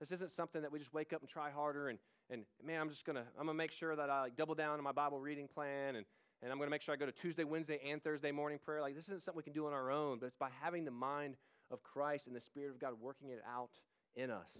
[0.00, 1.98] This isn't something that we just wake up and try harder and,
[2.30, 4.84] and man, I'm just gonna I'm gonna make sure that I like double down on
[4.84, 6.06] my Bible reading plan and,
[6.42, 8.80] and I'm gonna make sure I go to Tuesday, Wednesday, and Thursday morning prayer.
[8.80, 10.90] Like this isn't something we can do on our own, but it's by having the
[10.90, 11.36] mind
[11.70, 13.70] of Christ and the Spirit of God working it out
[14.14, 14.56] in us.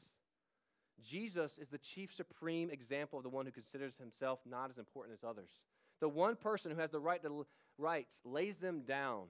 [1.03, 5.17] Jesus is the chief supreme example of the one who considers himself not as important
[5.17, 5.51] as others.
[6.01, 7.47] The one person who has the right to
[7.79, 9.25] rights lays them down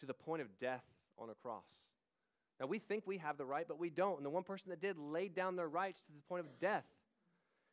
[0.00, 0.84] to the point of death
[1.18, 1.66] on a cross.
[2.60, 4.16] Now we think we have the right, but we don't.
[4.16, 6.84] And the one person that did laid down their rights to the point of death.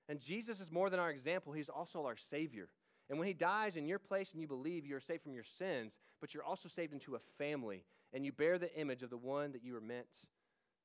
[0.09, 2.69] And Jesus is more than our example, he's also our Savior.
[3.09, 5.97] And when he dies in your place and you believe, you're saved from your sins,
[6.21, 7.83] but you're also saved into a family,
[8.13, 10.07] and you bear the image of the one that you were meant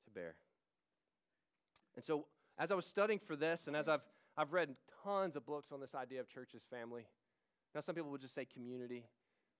[0.05, 0.35] to bear.
[1.95, 2.27] And so,
[2.59, 4.01] as I was studying for this, and as I've,
[4.37, 4.75] I've read
[5.05, 7.07] tons of books on this idea of church as family,
[7.75, 9.05] now some people would just say community.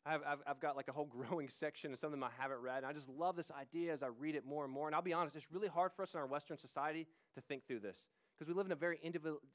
[0.05, 2.79] I've, I've, I've, got like a whole growing section of something I haven't read.
[2.79, 4.87] And I just love this idea as I read it more and more.
[4.87, 7.67] And I'll be honest, it's really hard for us in our Western society to think
[7.67, 8.07] through this
[8.39, 9.01] because we live in a very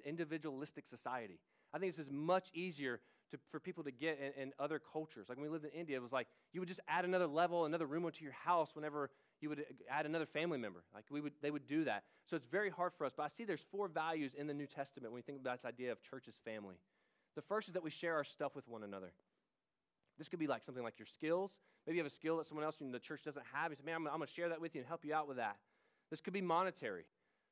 [0.05, 1.39] individualistic society.
[1.73, 2.99] I think this is much easier
[3.31, 5.29] to, for people to get in, in, other cultures.
[5.29, 7.65] Like when we lived in India, it was like you would just add another level,
[7.65, 9.09] another room onto your house whenever
[9.39, 10.83] you would uh, add another family member.
[10.93, 12.03] Like we would, they would do that.
[12.25, 13.13] So it's very hard for us.
[13.15, 15.65] But I see there's four values in the New Testament when we think about this
[15.65, 16.75] idea of church as family.
[17.35, 19.11] The first is that we share our stuff with one another.
[20.17, 21.51] This could be like something like your skills.
[21.85, 23.71] Maybe you have a skill that someone else in the church doesn't have.
[23.71, 25.37] You say, man, I'm, going to share that with you and help you out with
[25.37, 25.57] that.
[26.09, 27.05] This could be monetary.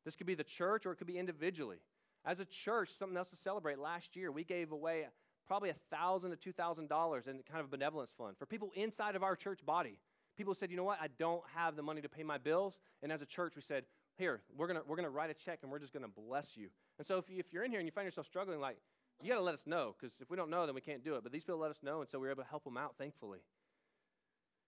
[0.05, 1.77] This could be the church or it could be individually.
[2.25, 3.79] As a church, something else to celebrate.
[3.79, 5.07] Last year, we gave away
[5.47, 9.35] probably 1,000 to $2,000 in kind of a benevolence fund for people inside of our
[9.35, 9.97] church body.
[10.37, 12.77] People said, you know what, I don't have the money to pay my bills.
[13.01, 13.85] And as a church, we said,
[14.17, 16.69] here, we're going we're gonna write a check and we're just going to bless you.
[16.97, 18.77] And so if, you, if you're in here and you find yourself struggling, like,
[19.21, 21.15] you got to let us know because if we don't know, then we can't do
[21.15, 21.23] it.
[21.23, 22.95] But these people let us know, and so we were able to help them out,
[22.97, 23.39] thankfully.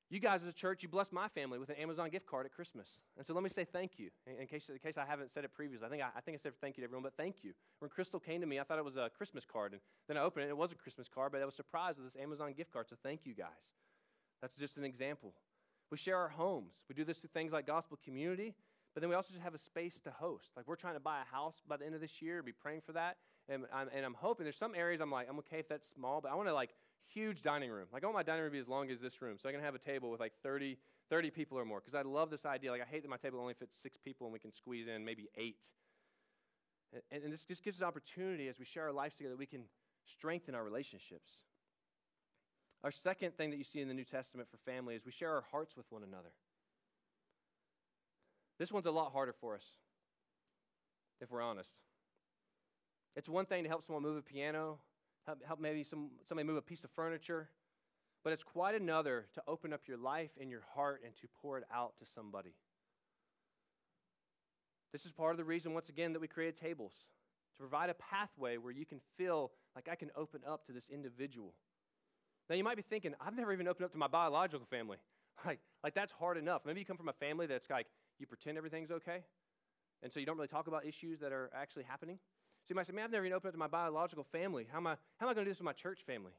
[0.10, 2.52] You guys as a church, you blessed my family with an Amazon gift card at
[2.52, 3.00] Christmas.
[3.16, 4.10] And so let me say thank you.
[4.28, 6.36] In, in case, in case I haven't said it previously, I think I, I, think
[6.36, 7.54] I said thank you to everyone, but thank you.
[7.80, 9.72] When Crystal came to me, I thought it was a Christmas card.
[9.72, 12.12] And then I opened it, it was a Christmas card, but I was surprised with
[12.12, 12.90] this Amazon gift card.
[12.90, 13.48] So thank you guys.
[14.42, 15.34] That's just an example.
[15.90, 16.74] We share our homes.
[16.90, 18.54] We do this through things like gospel community,
[18.94, 20.50] but then we also just have a space to host.
[20.58, 22.82] Like we're trying to buy a house by the end of this year, be praying
[22.82, 23.16] for that.
[23.50, 26.22] And I'm, and I'm hoping there's some areas I'm like, I'm okay if that's small,
[26.22, 26.70] but I want to like
[27.14, 27.88] huge dining room.
[27.92, 29.52] Like I want my dining room to be as long as this room, so I
[29.52, 30.78] can have a table with like 30,
[31.10, 31.80] 30 people or more.
[31.80, 32.72] Because I love this idea.
[32.72, 35.04] Like I hate that my table only fits six people and we can squeeze in
[35.04, 35.66] maybe eight.
[37.12, 39.64] And, and this just gives us opportunity as we share our lives together, we can
[40.06, 41.32] strengthen our relationships.
[42.84, 45.32] Our second thing that you see in the New Testament for family is we share
[45.32, 46.32] our hearts with one another.
[48.58, 49.64] This one's a lot harder for us,
[51.20, 51.76] if we're honest.
[53.16, 54.80] It's one thing to help someone move a piano,
[55.26, 57.50] help, help maybe some, somebody move a piece of furniture,
[58.24, 61.58] but it's quite another to open up your life and your heart and to pour
[61.58, 62.54] it out to somebody.
[64.92, 66.94] This is part of the reason, once again, that we created tables
[67.56, 70.90] to provide a pathway where you can feel like I can open up to this
[70.90, 71.54] individual.
[72.50, 74.98] Now, you might be thinking, I've never even opened up to my biological family.
[75.44, 76.62] Like, like that's hard enough.
[76.68, 77.88] Maybe you come from a family that's like,
[78.20, 79.24] you pretend everything's okay,
[80.04, 82.20] and so you don't really talk about issues that are actually happening.
[82.64, 84.68] So you might say, man, I've never even opened up to my biological family.
[84.72, 86.34] How am I, how am I going to do this with my church family?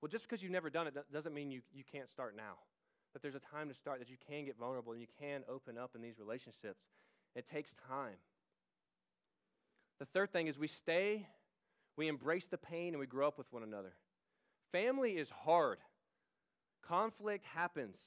[0.00, 2.54] Well, just because you've never done it doesn't mean you, you can't start now.
[3.12, 5.76] That there's a time to start that you can get vulnerable and you can open
[5.76, 6.82] up in these relationships.
[7.34, 8.16] It takes time.
[9.98, 11.26] The third thing is we stay,
[11.96, 13.94] we embrace the pain, and we grow up with one another.
[14.72, 15.78] Family is hard,
[16.86, 17.98] conflict happens.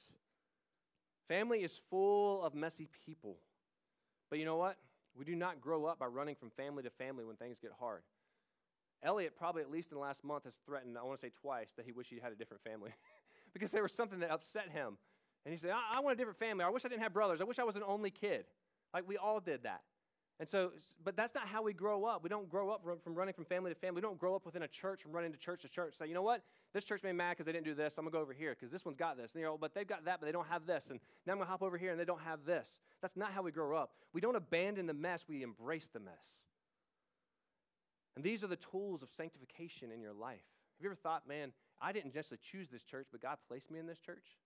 [1.28, 3.38] Family is full of messy people.
[4.30, 4.78] But you know what?
[5.18, 8.01] We do not grow up by running from family to family when things get hard.
[9.03, 11.70] Elliot, probably at least in the last month, has threatened, I want to say twice,
[11.76, 12.91] that he wished he had a different family
[13.53, 14.97] because there was something that upset him.
[15.45, 16.64] And he said, I-, I want a different family.
[16.64, 17.41] I wish I didn't have brothers.
[17.41, 18.45] I wish I was an only kid.
[18.93, 19.82] Like we all did that.
[20.39, 20.71] And so,
[21.03, 22.23] but that's not how we grow up.
[22.23, 23.95] We don't grow up from running from family to family.
[23.95, 25.93] We don't grow up within a church from running to church to church.
[25.95, 26.41] Say, you know what?
[26.73, 27.97] This church made me mad because they didn't do this.
[27.97, 29.34] I'm gonna go over here because this one's got this.
[29.34, 30.89] And, you know, but they've got that, but they don't have this.
[30.89, 32.81] And now I'm gonna hop over here and they don't have this.
[33.01, 33.91] That's not how we grow up.
[34.11, 35.25] We don't abandon the mess.
[35.27, 36.45] We embrace the mess.
[38.15, 40.43] And these are the tools of sanctification in your life.
[40.77, 43.79] Have you ever thought, man, I didn't just choose this church, but God placed me
[43.79, 44.38] in this church?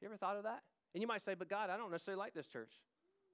[0.00, 0.62] You ever thought of that?
[0.94, 2.72] And you might say, but God, I don't necessarily like this church.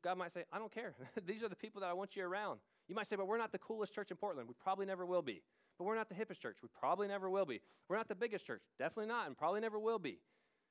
[0.06, 0.94] God might say, I don't care.
[1.26, 2.60] These are the people that I want you around.
[2.86, 4.46] You might say, but we're not the coolest church in Portland.
[4.46, 5.42] We probably never will be.
[5.76, 6.58] But we're not the hippest church.
[6.62, 7.60] We probably never will be.
[7.88, 8.62] We're not the biggest church.
[8.78, 10.20] Definitely not, and probably never will be.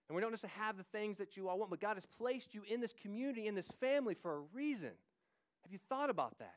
[0.07, 2.53] And we don't necessarily have the things that you all want, but God has placed
[2.53, 4.91] you in this community, in this family for a reason.
[5.63, 6.55] Have you thought about that?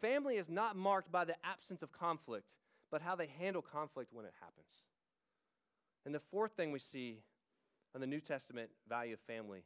[0.00, 2.56] Family is not marked by the absence of conflict,
[2.90, 4.82] but how they handle conflict when it happens.
[6.04, 7.20] And the fourth thing we see
[7.94, 9.62] on the New Testament value of family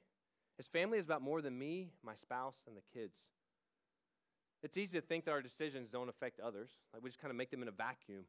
[0.59, 3.19] is family is about more than me, my spouse, and the kids.
[4.63, 6.71] It's easy to think that our decisions don't affect others.
[6.93, 8.25] Like we just kind of make them in a vacuum.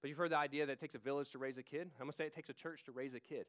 [0.00, 1.90] But you've heard the idea that it takes a village to raise a kid.
[2.00, 3.46] I'm gonna say it takes a church to raise a kid.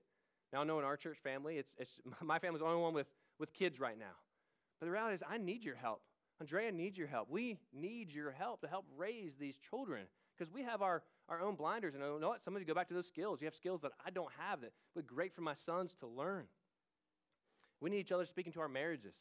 [0.51, 3.07] Now I know in our church family, it's, it's my family's the only one with,
[3.39, 4.15] with kids right now.
[4.79, 6.01] But the reality is I need your help.
[6.39, 7.29] Andrea needs your help.
[7.29, 10.05] We need your help to help raise these children
[10.37, 11.95] because we have our, our own blinders.
[11.95, 12.43] And you know what?
[12.43, 13.39] Some of you go back to those skills.
[13.41, 16.07] You have skills that I don't have that would be great for my sons to
[16.07, 16.45] learn.
[17.83, 19.13] We need each other speaking to our marriages.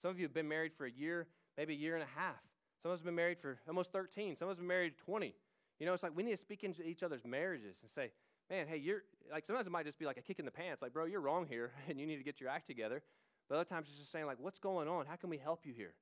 [0.00, 1.26] Some of you have been married for a year,
[1.58, 2.40] maybe a year and a half.
[2.82, 4.36] Some of us have been married for almost 13.
[4.36, 5.34] Some of us have been married 20.
[5.78, 8.12] You know, it's like we need to speak into each other's marriages and say,
[8.48, 10.80] man, hey, you're like sometimes it might just be like a kick in the pants,
[10.80, 13.02] like, bro, you're wrong here and you need to get your act together.
[13.50, 15.04] But other times it's just saying, like, what's going on?
[15.04, 15.92] How can we help you here?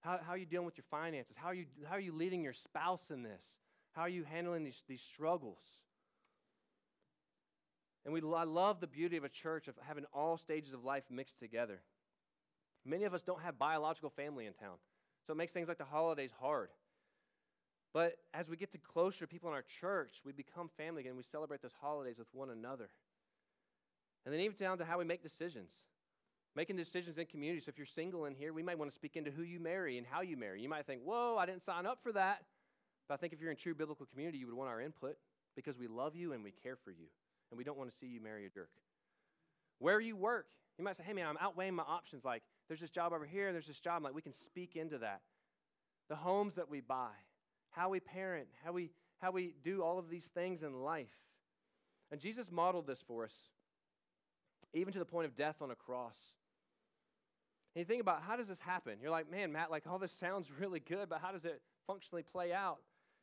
[0.00, 1.36] How, how are you dealing with your finances?
[1.36, 3.44] How are you, how are you leading your spouse in this?
[3.92, 5.60] How are you handling these, these struggles?
[8.04, 11.04] And we, I love the beauty of a church of having all stages of life
[11.10, 11.80] mixed together.
[12.84, 14.76] Many of us don't have biological family in town,
[15.26, 16.70] so it makes things like the holidays hard.
[17.92, 21.16] But as we get to closer people in our church, we become family again.
[21.16, 22.88] We celebrate those holidays with one another.
[24.24, 25.70] And then even down to how we make decisions.
[26.54, 27.60] Making decisions in community.
[27.60, 29.98] So if you're single in here, we might want to speak into who you marry
[29.98, 30.62] and how you marry.
[30.62, 32.44] You might think, whoa, I didn't sign up for that.
[33.08, 35.16] But I think if you're in true biblical community, you would want our input
[35.56, 37.06] because we love you and we care for you.
[37.50, 38.70] And we don't want to see you marry a jerk.
[39.78, 40.46] Where you work,
[40.78, 42.24] you might say, hey man, I'm outweighing my options.
[42.24, 44.02] Like, there's this job over here, there's this job.
[44.02, 45.20] Like, we can speak into that.
[46.08, 47.10] The homes that we buy,
[47.70, 51.08] how we parent, how we, how we do all of these things in life.
[52.10, 53.34] And Jesus modeled this for us,
[54.74, 56.16] even to the point of death on a cross.
[57.74, 58.94] And you think about how does this happen?
[59.00, 62.22] You're like, man, Matt, like all this sounds really good, but how does it functionally
[62.22, 62.78] play out?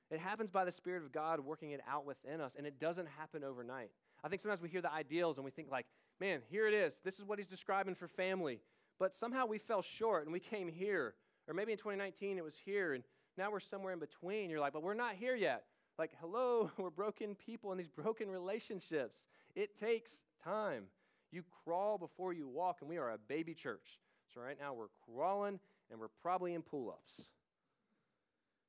[0.09, 3.07] It happens by the Spirit of God working it out within us, and it doesn't
[3.17, 3.91] happen overnight.
[4.24, 5.86] I think sometimes we hear the ideals and we think, like,
[6.20, 6.99] man, here it is.
[7.03, 8.59] This is what he's describing for family.
[8.99, 11.15] But somehow we fell short and we came here.
[11.47, 13.03] Or maybe in 2019 it was here, and
[13.38, 14.49] now we're somewhere in between.
[14.49, 15.63] You're like, but we're not here yet.
[15.97, 19.26] Like, hello, we're broken people in these broken relationships.
[19.55, 20.86] It takes time.
[21.32, 23.99] You crawl before you walk, and we are a baby church.
[24.34, 25.59] So right now we're crawling
[25.89, 27.22] and we're probably in pull ups.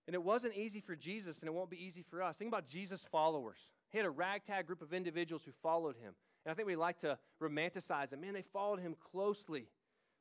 [0.06, 2.36] And it wasn't easy for Jesus, and it won't be easy for us.
[2.36, 3.58] Think about Jesus' followers.
[3.90, 6.14] He had a ragtag group of individuals who followed him.
[6.44, 8.20] And I think we like to romanticize them.
[8.20, 9.68] Man, they followed him closely.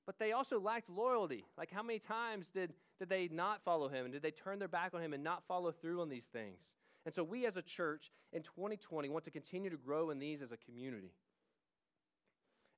[0.06, 1.46] But they also lacked loyalty.
[1.58, 4.06] Like, how many times did, did they not follow him?
[4.06, 6.72] And did they turn their back on him and not follow through on these things?
[7.06, 10.42] And so, we as a church in 2020 want to continue to grow in these
[10.42, 11.12] as a community.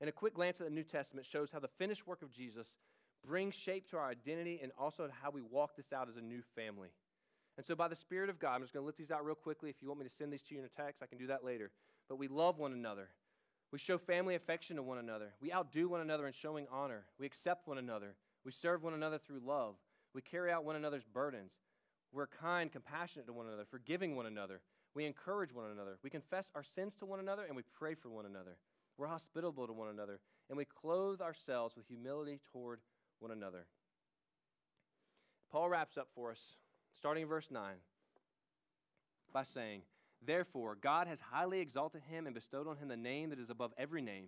[0.02, 2.78] And a quick glance at the New Testament shows how the finished work of Jesus
[3.26, 6.42] brings shape to our identity and also how we walk this out as a new
[6.56, 6.90] family.
[7.60, 9.36] And so, by the Spirit of God, I'm just going to lift these out real
[9.36, 9.70] quickly.
[9.70, 11.28] If you want me to send these to you in a text, I can do
[11.28, 11.72] that later.
[12.08, 13.10] But we love one another.
[13.74, 15.34] We show family affection to one another.
[15.42, 17.04] We outdo one another in showing honor.
[17.20, 18.16] We accept one another.
[18.46, 19.76] We serve one another through love.
[20.14, 21.52] We carry out one another's burdens.
[22.14, 24.62] We're kind, compassionate to one another, forgiving one another.
[24.96, 26.00] We encourage one another.
[26.02, 28.56] We confess our sins to one another and we pray for one another.
[28.98, 32.80] We're hospitable to one another, and we clothe ourselves with humility toward
[33.20, 33.66] one another.
[35.52, 36.56] Paul wraps up for us,
[36.96, 37.64] starting in verse 9,
[39.34, 39.82] by saying,
[40.26, 43.74] Therefore, God has highly exalted him and bestowed on him the name that is above
[43.78, 44.26] every name,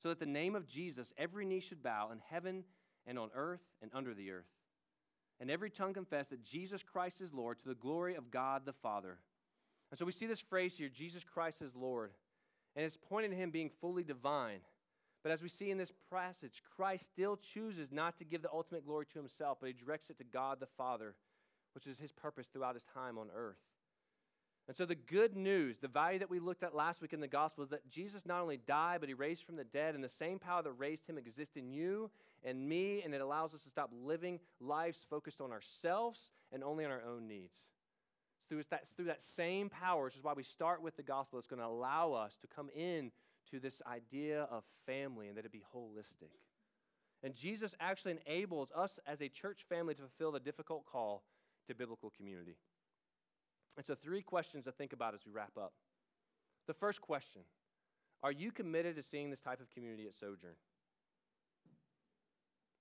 [0.00, 2.64] so that the name of Jesus every knee should bow in heaven
[3.06, 4.46] and on earth and under the earth,
[5.40, 8.72] and every tongue confess that Jesus Christ is Lord to the glory of God the
[8.72, 9.18] Father.
[9.90, 12.12] And so we see this phrase here Jesus Christ is Lord.
[12.74, 14.60] And it's pointing to him being fully divine.
[15.22, 18.86] But as we see in this passage, Christ still chooses not to give the ultimate
[18.86, 21.14] glory to himself, but he directs it to God the Father,
[21.76, 23.60] which is his purpose throughout his time on earth.
[24.66, 27.28] And so, the good news, the value that we looked at last week in the
[27.28, 30.08] gospel, is that Jesus not only died, but he raised from the dead, and the
[30.08, 32.10] same power that raised him exists in you
[32.42, 36.84] and me, and it allows us to stop living lives focused on ourselves and only
[36.86, 37.58] on our own needs.
[38.38, 41.38] It's through that, through that same power, which is why we start with the gospel,
[41.38, 43.12] it's going to allow us to come in
[43.50, 46.32] to this idea of family and that it be holistic.
[47.22, 51.22] And Jesus actually enables us as a church family to fulfill the difficult call
[51.66, 52.56] to biblical community.
[53.76, 55.72] And so, three questions to think about as we wrap up.
[56.66, 57.42] The first question
[58.22, 60.56] Are you committed to seeing this type of community at Sojourn?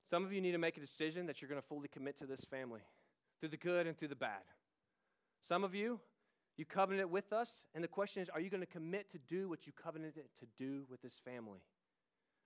[0.09, 2.25] Some of you need to make a decision that you're going to fully commit to
[2.25, 2.81] this family
[3.39, 4.43] through the good and through the bad.
[5.41, 5.99] Some of you,
[6.57, 9.49] you covenanted with us, and the question is are you going to commit to do
[9.49, 11.59] what you covenanted to do with this family?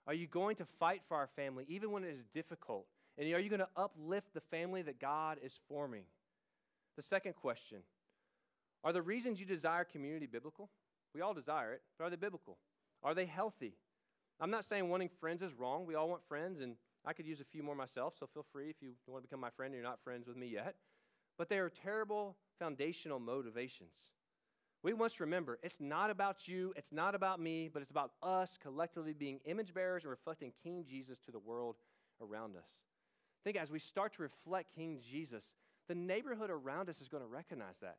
[0.07, 2.87] Are you going to fight for our family even when it is difficult?
[3.17, 6.05] And are you going to uplift the family that God is forming?
[6.99, 7.77] The second question
[8.83, 10.69] are the reasons you desire community biblical?
[11.15, 12.57] We all desire it, but are they biblical?
[13.01, 13.77] Are they healthy?
[14.37, 15.85] I'm not saying wanting friends is wrong.
[15.85, 16.75] We all want friends, and
[17.05, 19.39] I could use a few more myself, so feel free if you want to become
[19.39, 20.75] my friend and you're not friends with me yet.
[21.37, 23.95] But they are terrible foundational motivations.
[24.83, 28.57] We must remember it's not about you, it's not about me, but it's about us
[28.61, 31.77] collectively being image bearers and reflecting King Jesus to the world
[32.21, 32.67] around us.
[33.45, 35.45] Think as we start to reflect King Jesus,
[35.89, 37.97] the neighborhood around us is going to recognize that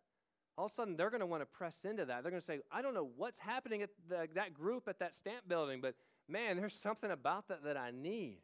[0.57, 2.23] all of a sudden they're going to want to press into that.
[2.23, 5.15] They're going to say, I don't know what's happening at the, that group at that
[5.15, 5.95] stamp building, but
[6.29, 8.39] man, there's something about that that I need.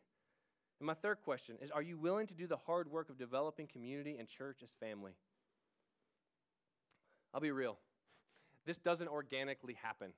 [0.80, 3.66] And my third question is Are you willing to do the hard work of developing
[3.66, 5.12] community and church as family?
[7.32, 7.78] I'll be real.
[8.64, 10.12] This doesn't organically happen.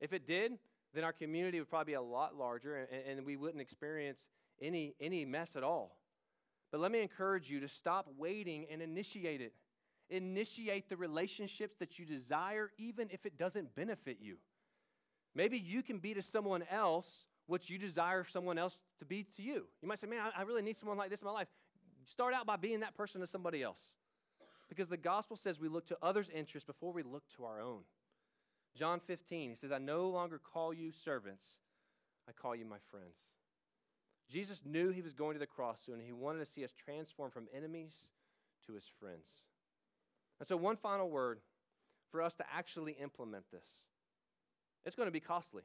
[0.00, 0.52] If it did,
[0.94, 4.28] then our community would probably be a lot larger and, and we wouldn't experience
[4.62, 5.99] any, any mess at all.
[6.70, 9.52] But let me encourage you to stop waiting and initiate it.
[10.08, 14.36] Initiate the relationships that you desire, even if it doesn't benefit you.
[15.34, 19.42] Maybe you can be to someone else what you desire someone else to be to
[19.42, 19.66] you.
[19.82, 21.48] You might say, Man, I, really need someone like this in my life.
[22.06, 23.94] Start out by being that person to somebody else.
[24.68, 27.80] Because the gospel says we look to others' interests before we look to our own.
[28.76, 31.44] John 15, he says, I no longer call you servants,
[32.28, 33.16] I call you my friends.
[34.30, 36.72] Jesus knew he was going to the cross soon, and he wanted to see us
[36.72, 37.92] transform from enemies
[38.66, 39.26] to his friends.
[40.38, 41.40] And so, one final word
[42.10, 43.66] for us to actually implement this
[44.84, 45.62] it's going to be costly.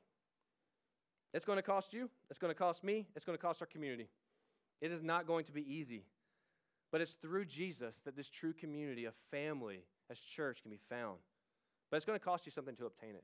[1.34, 3.68] It's going to cost you, it's going to cost me, it's going to cost our
[3.68, 4.08] community.
[4.82, 6.04] It is not going to be easy.
[6.92, 11.18] But it's through Jesus that this true community of family as church can be found.
[11.90, 13.24] But it's going to cost you something to obtain it.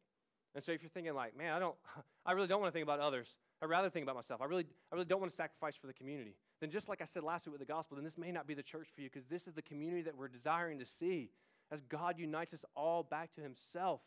[0.54, 1.76] And so if you're thinking like, man, I don't
[2.26, 3.38] I really don't want to think about others.
[3.62, 4.41] I'd rather think about myself.
[4.41, 6.36] I really, I really don't want to sacrifice for the community.
[6.60, 8.54] Then just like I said last week with the gospel, then this may not be
[8.54, 11.30] the church for you because this is the community that we're desiring to see
[11.72, 14.02] as God unites us all back to himself.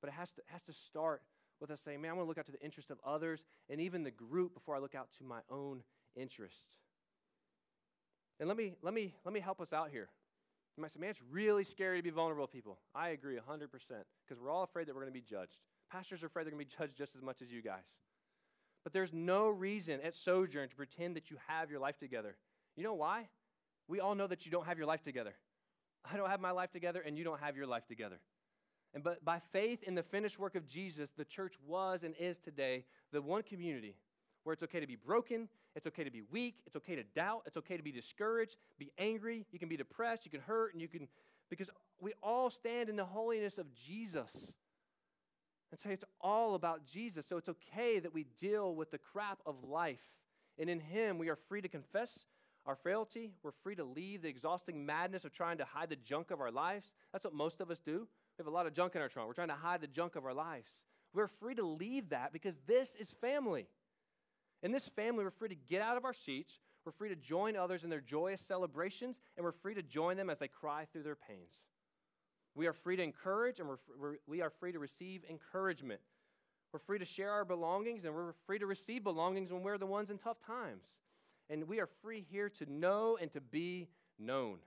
[0.00, 1.22] But it has to, has to start
[1.60, 3.80] with us saying, man, I want to look out to the interest of others and
[3.80, 5.82] even the group before I look out to my own
[6.16, 6.62] interest.
[8.40, 10.08] And let me, let me, let me help us out here.
[10.78, 12.78] You might say, man, it's really scary to be vulnerable people.
[12.94, 15.56] I agree 100% because we're all afraid that we're going to be judged.
[15.90, 17.82] Pastors are afraid they're going to be judged just as much as you guys.
[18.84, 22.36] But there's no reason at Sojourn to pretend that you have your life together.
[22.76, 23.26] You know why?
[23.88, 25.34] We all know that you don't have your life together.
[26.08, 28.20] I don't have my life together, and you don't have your life together.
[28.94, 32.38] And but by faith in the finished work of Jesus, the church was and is
[32.38, 33.96] today the one community
[34.48, 35.46] where it's okay to be broken,
[35.76, 38.90] it's okay to be weak, it's okay to doubt, it's okay to be discouraged, be
[38.96, 41.06] angry, you can be depressed, you can hurt, and you can
[41.50, 41.68] because
[42.00, 44.54] we all stand in the holiness of Jesus.
[45.70, 47.26] And say it's all about Jesus.
[47.26, 50.16] So it's okay that we deal with the crap of life.
[50.58, 52.20] And in Him, we are free to confess
[52.64, 53.32] our frailty.
[53.42, 56.50] We're free to leave the exhausting madness of trying to hide the junk of our
[56.50, 56.90] lives.
[57.12, 58.08] That's what most of us do.
[58.38, 59.28] We have a lot of junk in our trunk.
[59.28, 60.70] We're trying to hide the junk of our lives.
[61.12, 63.66] We're free to leave that because this is family.
[64.62, 66.58] In this family, we're free to get out of our seats.
[66.84, 70.30] We're free to join others in their joyous celebrations, and we're free to join them
[70.30, 71.54] as they cry through their pains.
[72.54, 76.00] We are free to encourage, and we're, we're, we are free to receive encouragement.
[76.72, 79.86] We're free to share our belongings, and we're free to receive belongings when we're the
[79.86, 80.98] ones in tough times
[81.50, 83.88] and we are free here to know and to be
[84.18, 84.58] known.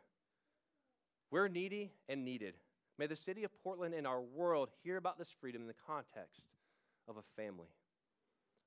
[1.30, 2.56] We're needy and needed.
[2.98, 6.42] May the city of Portland and our world hear about this freedom in the context
[7.08, 7.70] of a family.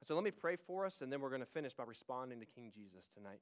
[0.05, 2.47] So let me pray for us, and then we're going to finish by responding to
[2.47, 3.41] King Jesus tonight.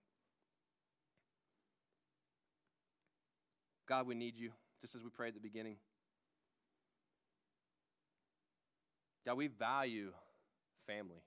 [3.89, 5.77] God, we need you, just as we prayed at the beginning.
[9.27, 10.13] God, we value
[10.87, 11.25] family.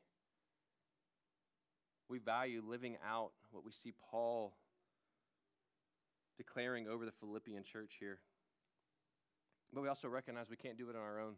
[2.07, 4.53] We value living out what we see Paul
[6.37, 8.19] declaring over the Philippian church here.
[9.73, 11.35] But we also recognize we can't do it on our own.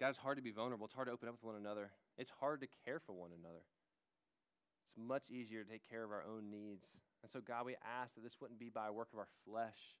[0.00, 0.86] God, it's hard to be vulnerable.
[0.86, 1.90] It's hard to open up with one another.
[2.16, 3.62] It's hard to care for one another.
[4.86, 6.86] It's much easier to take care of our own needs.
[7.22, 9.96] And so, God, we ask that this wouldn't be by a work of our flesh,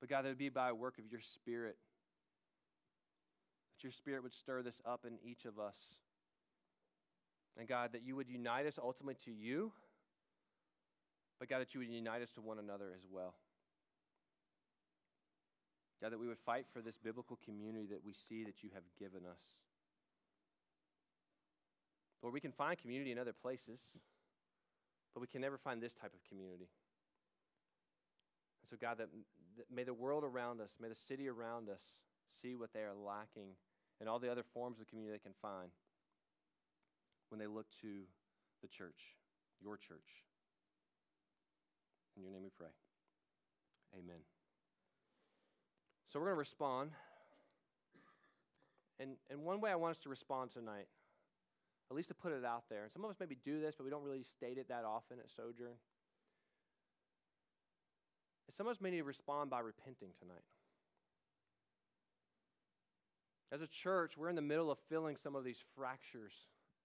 [0.00, 1.76] but God, that it would be by a work of your spirit.
[3.76, 5.76] That your spirit would stir this up in each of us.
[7.58, 9.72] And God, that you would unite us ultimately to you,
[11.38, 13.34] but God, that you would unite us to one another as well.
[16.02, 18.82] God, that we would fight for this biblical community that we see that you have
[18.98, 19.38] given us.
[22.22, 23.80] Lord, we can find community in other places,
[25.14, 26.68] but we can never find this type of community.
[28.62, 29.08] And so, God, that,
[29.56, 31.82] that may the world around us, may the city around us
[32.42, 33.54] see what they are lacking
[34.00, 35.70] and all the other forms of community they can find
[37.28, 38.02] when they look to
[38.60, 39.16] the church,
[39.60, 40.26] your church.
[42.16, 42.74] In your name we pray.
[43.96, 44.31] Amen.
[46.12, 46.90] So we're going to respond.
[49.00, 50.86] And, and one way I want us to respond tonight,
[51.90, 53.84] at least to put it out there, and some of us maybe do this, but
[53.84, 55.78] we don't really state it that often at Sojourn.
[58.46, 60.44] is some of us may need to respond by repenting tonight.
[63.50, 66.34] As a church, we're in the middle of filling some of these fractures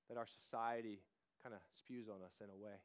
[0.08, 1.02] that our society
[1.44, 2.80] kind of spews on us in a way.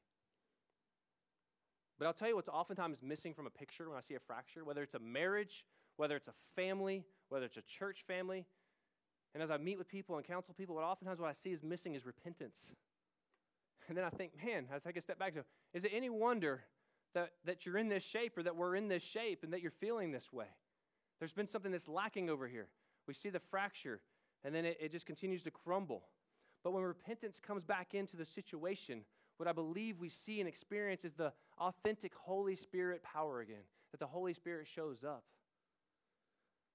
[2.01, 4.64] But I'll tell you what's oftentimes missing from a picture when I see a fracture,
[4.64, 5.64] whether it's a marriage,
[5.97, 8.47] whether it's a family, whether it's a church family.
[9.34, 11.62] And as I meet with people and counsel people, what oftentimes what I see is
[11.62, 12.72] missing is repentance.
[13.88, 16.62] And then I think, man, I take a step back to, is it any wonder
[17.14, 19.70] that, that you're in this shape or that we're in this shape and that you're
[19.70, 20.47] feeling this way?
[21.18, 22.68] There's been something that's lacking over here.
[23.07, 24.01] We see the fracture,
[24.45, 26.05] and then it, it just continues to crumble.
[26.62, 29.05] But when repentance comes back into the situation,
[29.36, 33.99] what I believe we see and experience is the authentic Holy Spirit power again, that
[33.99, 35.24] the Holy Spirit shows up.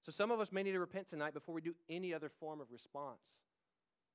[0.04, 2.60] So some of us may need to repent tonight before we do any other form
[2.60, 3.26] of response.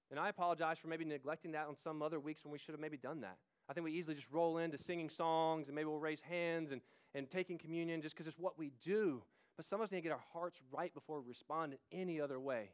[0.10, 2.80] And I apologize for maybe neglecting that on some other weeks when we should have
[2.80, 3.38] maybe done that.
[3.70, 6.82] I think we easily just roll into singing songs and maybe we'll raise hands and,
[7.16, 9.24] and taking communion just because it's what we do.
[9.56, 12.20] But some of us need to get our hearts right before we respond in any
[12.20, 12.72] other way.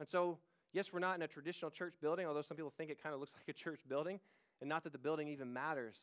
[0.00, 0.38] And so,
[0.72, 3.20] yes, we're not in a traditional church building, although some people think it kind of
[3.20, 4.18] looks like a church building,
[4.60, 5.96] and not that the building even matters.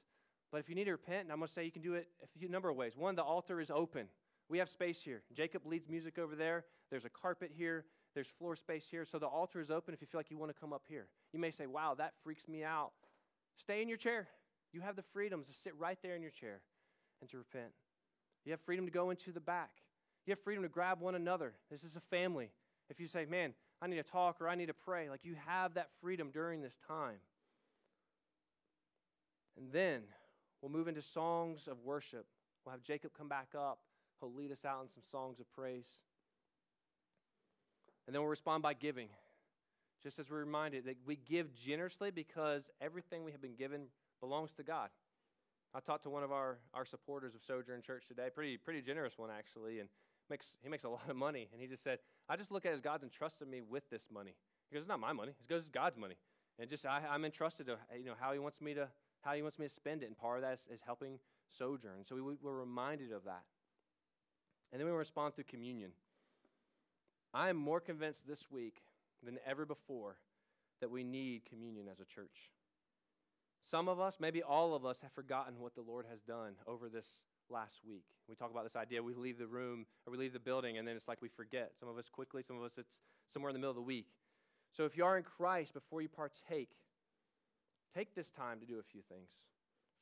[0.51, 2.07] But if you need to repent, and I'm going to say you can do it
[2.41, 2.95] a number of ways.
[2.95, 4.07] One, the altar is open.
[4.51, 5.23] We have space here.
[5.33, 6.65] Jacob leads music over there.
[6.89, 7.85] There's a carpet here.
[8.13, 9.05] There's floor space here.
[9.05, 11.07] So the altar is open if you feel like you want to come up here.
[11.31, 12.91] You may say, wow, that freaks me out.
[13.55, 14.27] Stay in your chair.
[14.73, 16.59] You have the freedom to sit right there in your chair
[17.21, 17.71] and to repent.
[18.43, 19.71] You have freedom to go into the back.
[20.25, 21.53] You have freedom to grab one another.
[21.69, 22.49] This is a family.
[22.89, 25.35] If you say, man, I need to talk or I need to pray, like you
[25.45, 27.19] have that freedom during this time.
[29.57, 30.01] And then
[30.61, 32.25] we'll move into songs of worship.
[32.65, 33.79] We'll have Jacob come back up
[34.21, 35.87] He'll lead us out in some songs of praise.
[38.07, 39.09] And then we'll respond by giving.
[40.01, 43.87] Just as we're reminded that we give generously because everything we have been given
[44.19, 44.89] belongs to God.
[45.73, 49.17] I talked to one of our, our supporters of Sojourn Church today, pretty, pretty generous
[49.17, 49.89] one actually, and
[50.29, 51.49] makes, he makes a lot of money.
[51.51, 54.07] And he just said, I just look at it as God's entrusted me with this
[54.11, 54.35] money.
[54.69, 55.33] He goes, it's not my money.
[55.39, 56.15] He goes, it's God's money.
[56.59, 58.87] And just I, am entrusted to you know how he wants me to
[59.21, 60.07] how he wants me to spend it.
[60.07, 61.19] And part of that is, is helping
[61.57, 62.05] Sojourn.
[62.07, 63.43] So we, we're reminded of that.
[64.71, 65.91] And then we respond through communion.
[67.33, 68.81] I am more convinced this week
[69.23, 70.17] than ever before
[70.79, 72.51] that we need communion as a church.
[73.63, 76.89] Some of us, maybe all of us, have forgotten what the Lord has done over
[76.89, 77.07] this
[77.49, 78.05] last week.
[78.27, 80.87] We talk about this idea we leave the room or we leave the building and
[80.87, 81.73] then it's like we forget.
[81.79, 82.99] Some of us quickly, some of us it's
[83.31, 84.07] somewhere in the middle of the week.
[84.71, 86.69] So if you are in Christ, before you partake,
[87.93, 89.29] take this time to do a few things.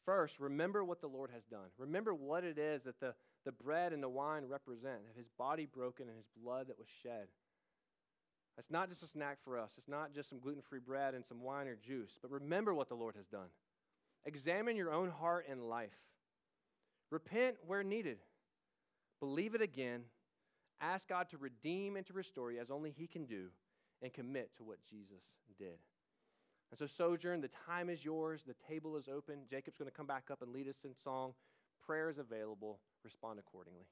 [0.06, 1.70] First, remember what the Lord has done.
[1.78, 3.14] Remember what it is that the,
[3.50, 6.88] the bread and the wine represent, that his body broken and his blood that was
[7.02, 7.30] shed.
[8.60, 9.72] It's not just a snack for us.
[9.76, 12.90] It's not just some gluten free bread and some wine or juice, but remember what
[12.90, 13.48] the Lord has done.
[14.24, 15.98] Examine your own heart and life.
[17.10, 18.20] Repent where needed.
[19.20, 20.02] Believe it again.
[20.80, 23.48] Ask God to redeem and to restore you as only He can do,
[24.04, 25.24] and commit to what Jesus
[25.58, 25.80] did.
[26.70, 28.44] And so, Sojourn, the time is yours.
[28.46, 29.40] The table is open.
[29.50, 31.34] Jacob's going to come back up and lead us in song.
[31.90, 32.82] Prayer is available.
[33.04, 33.88] Respond accordingly.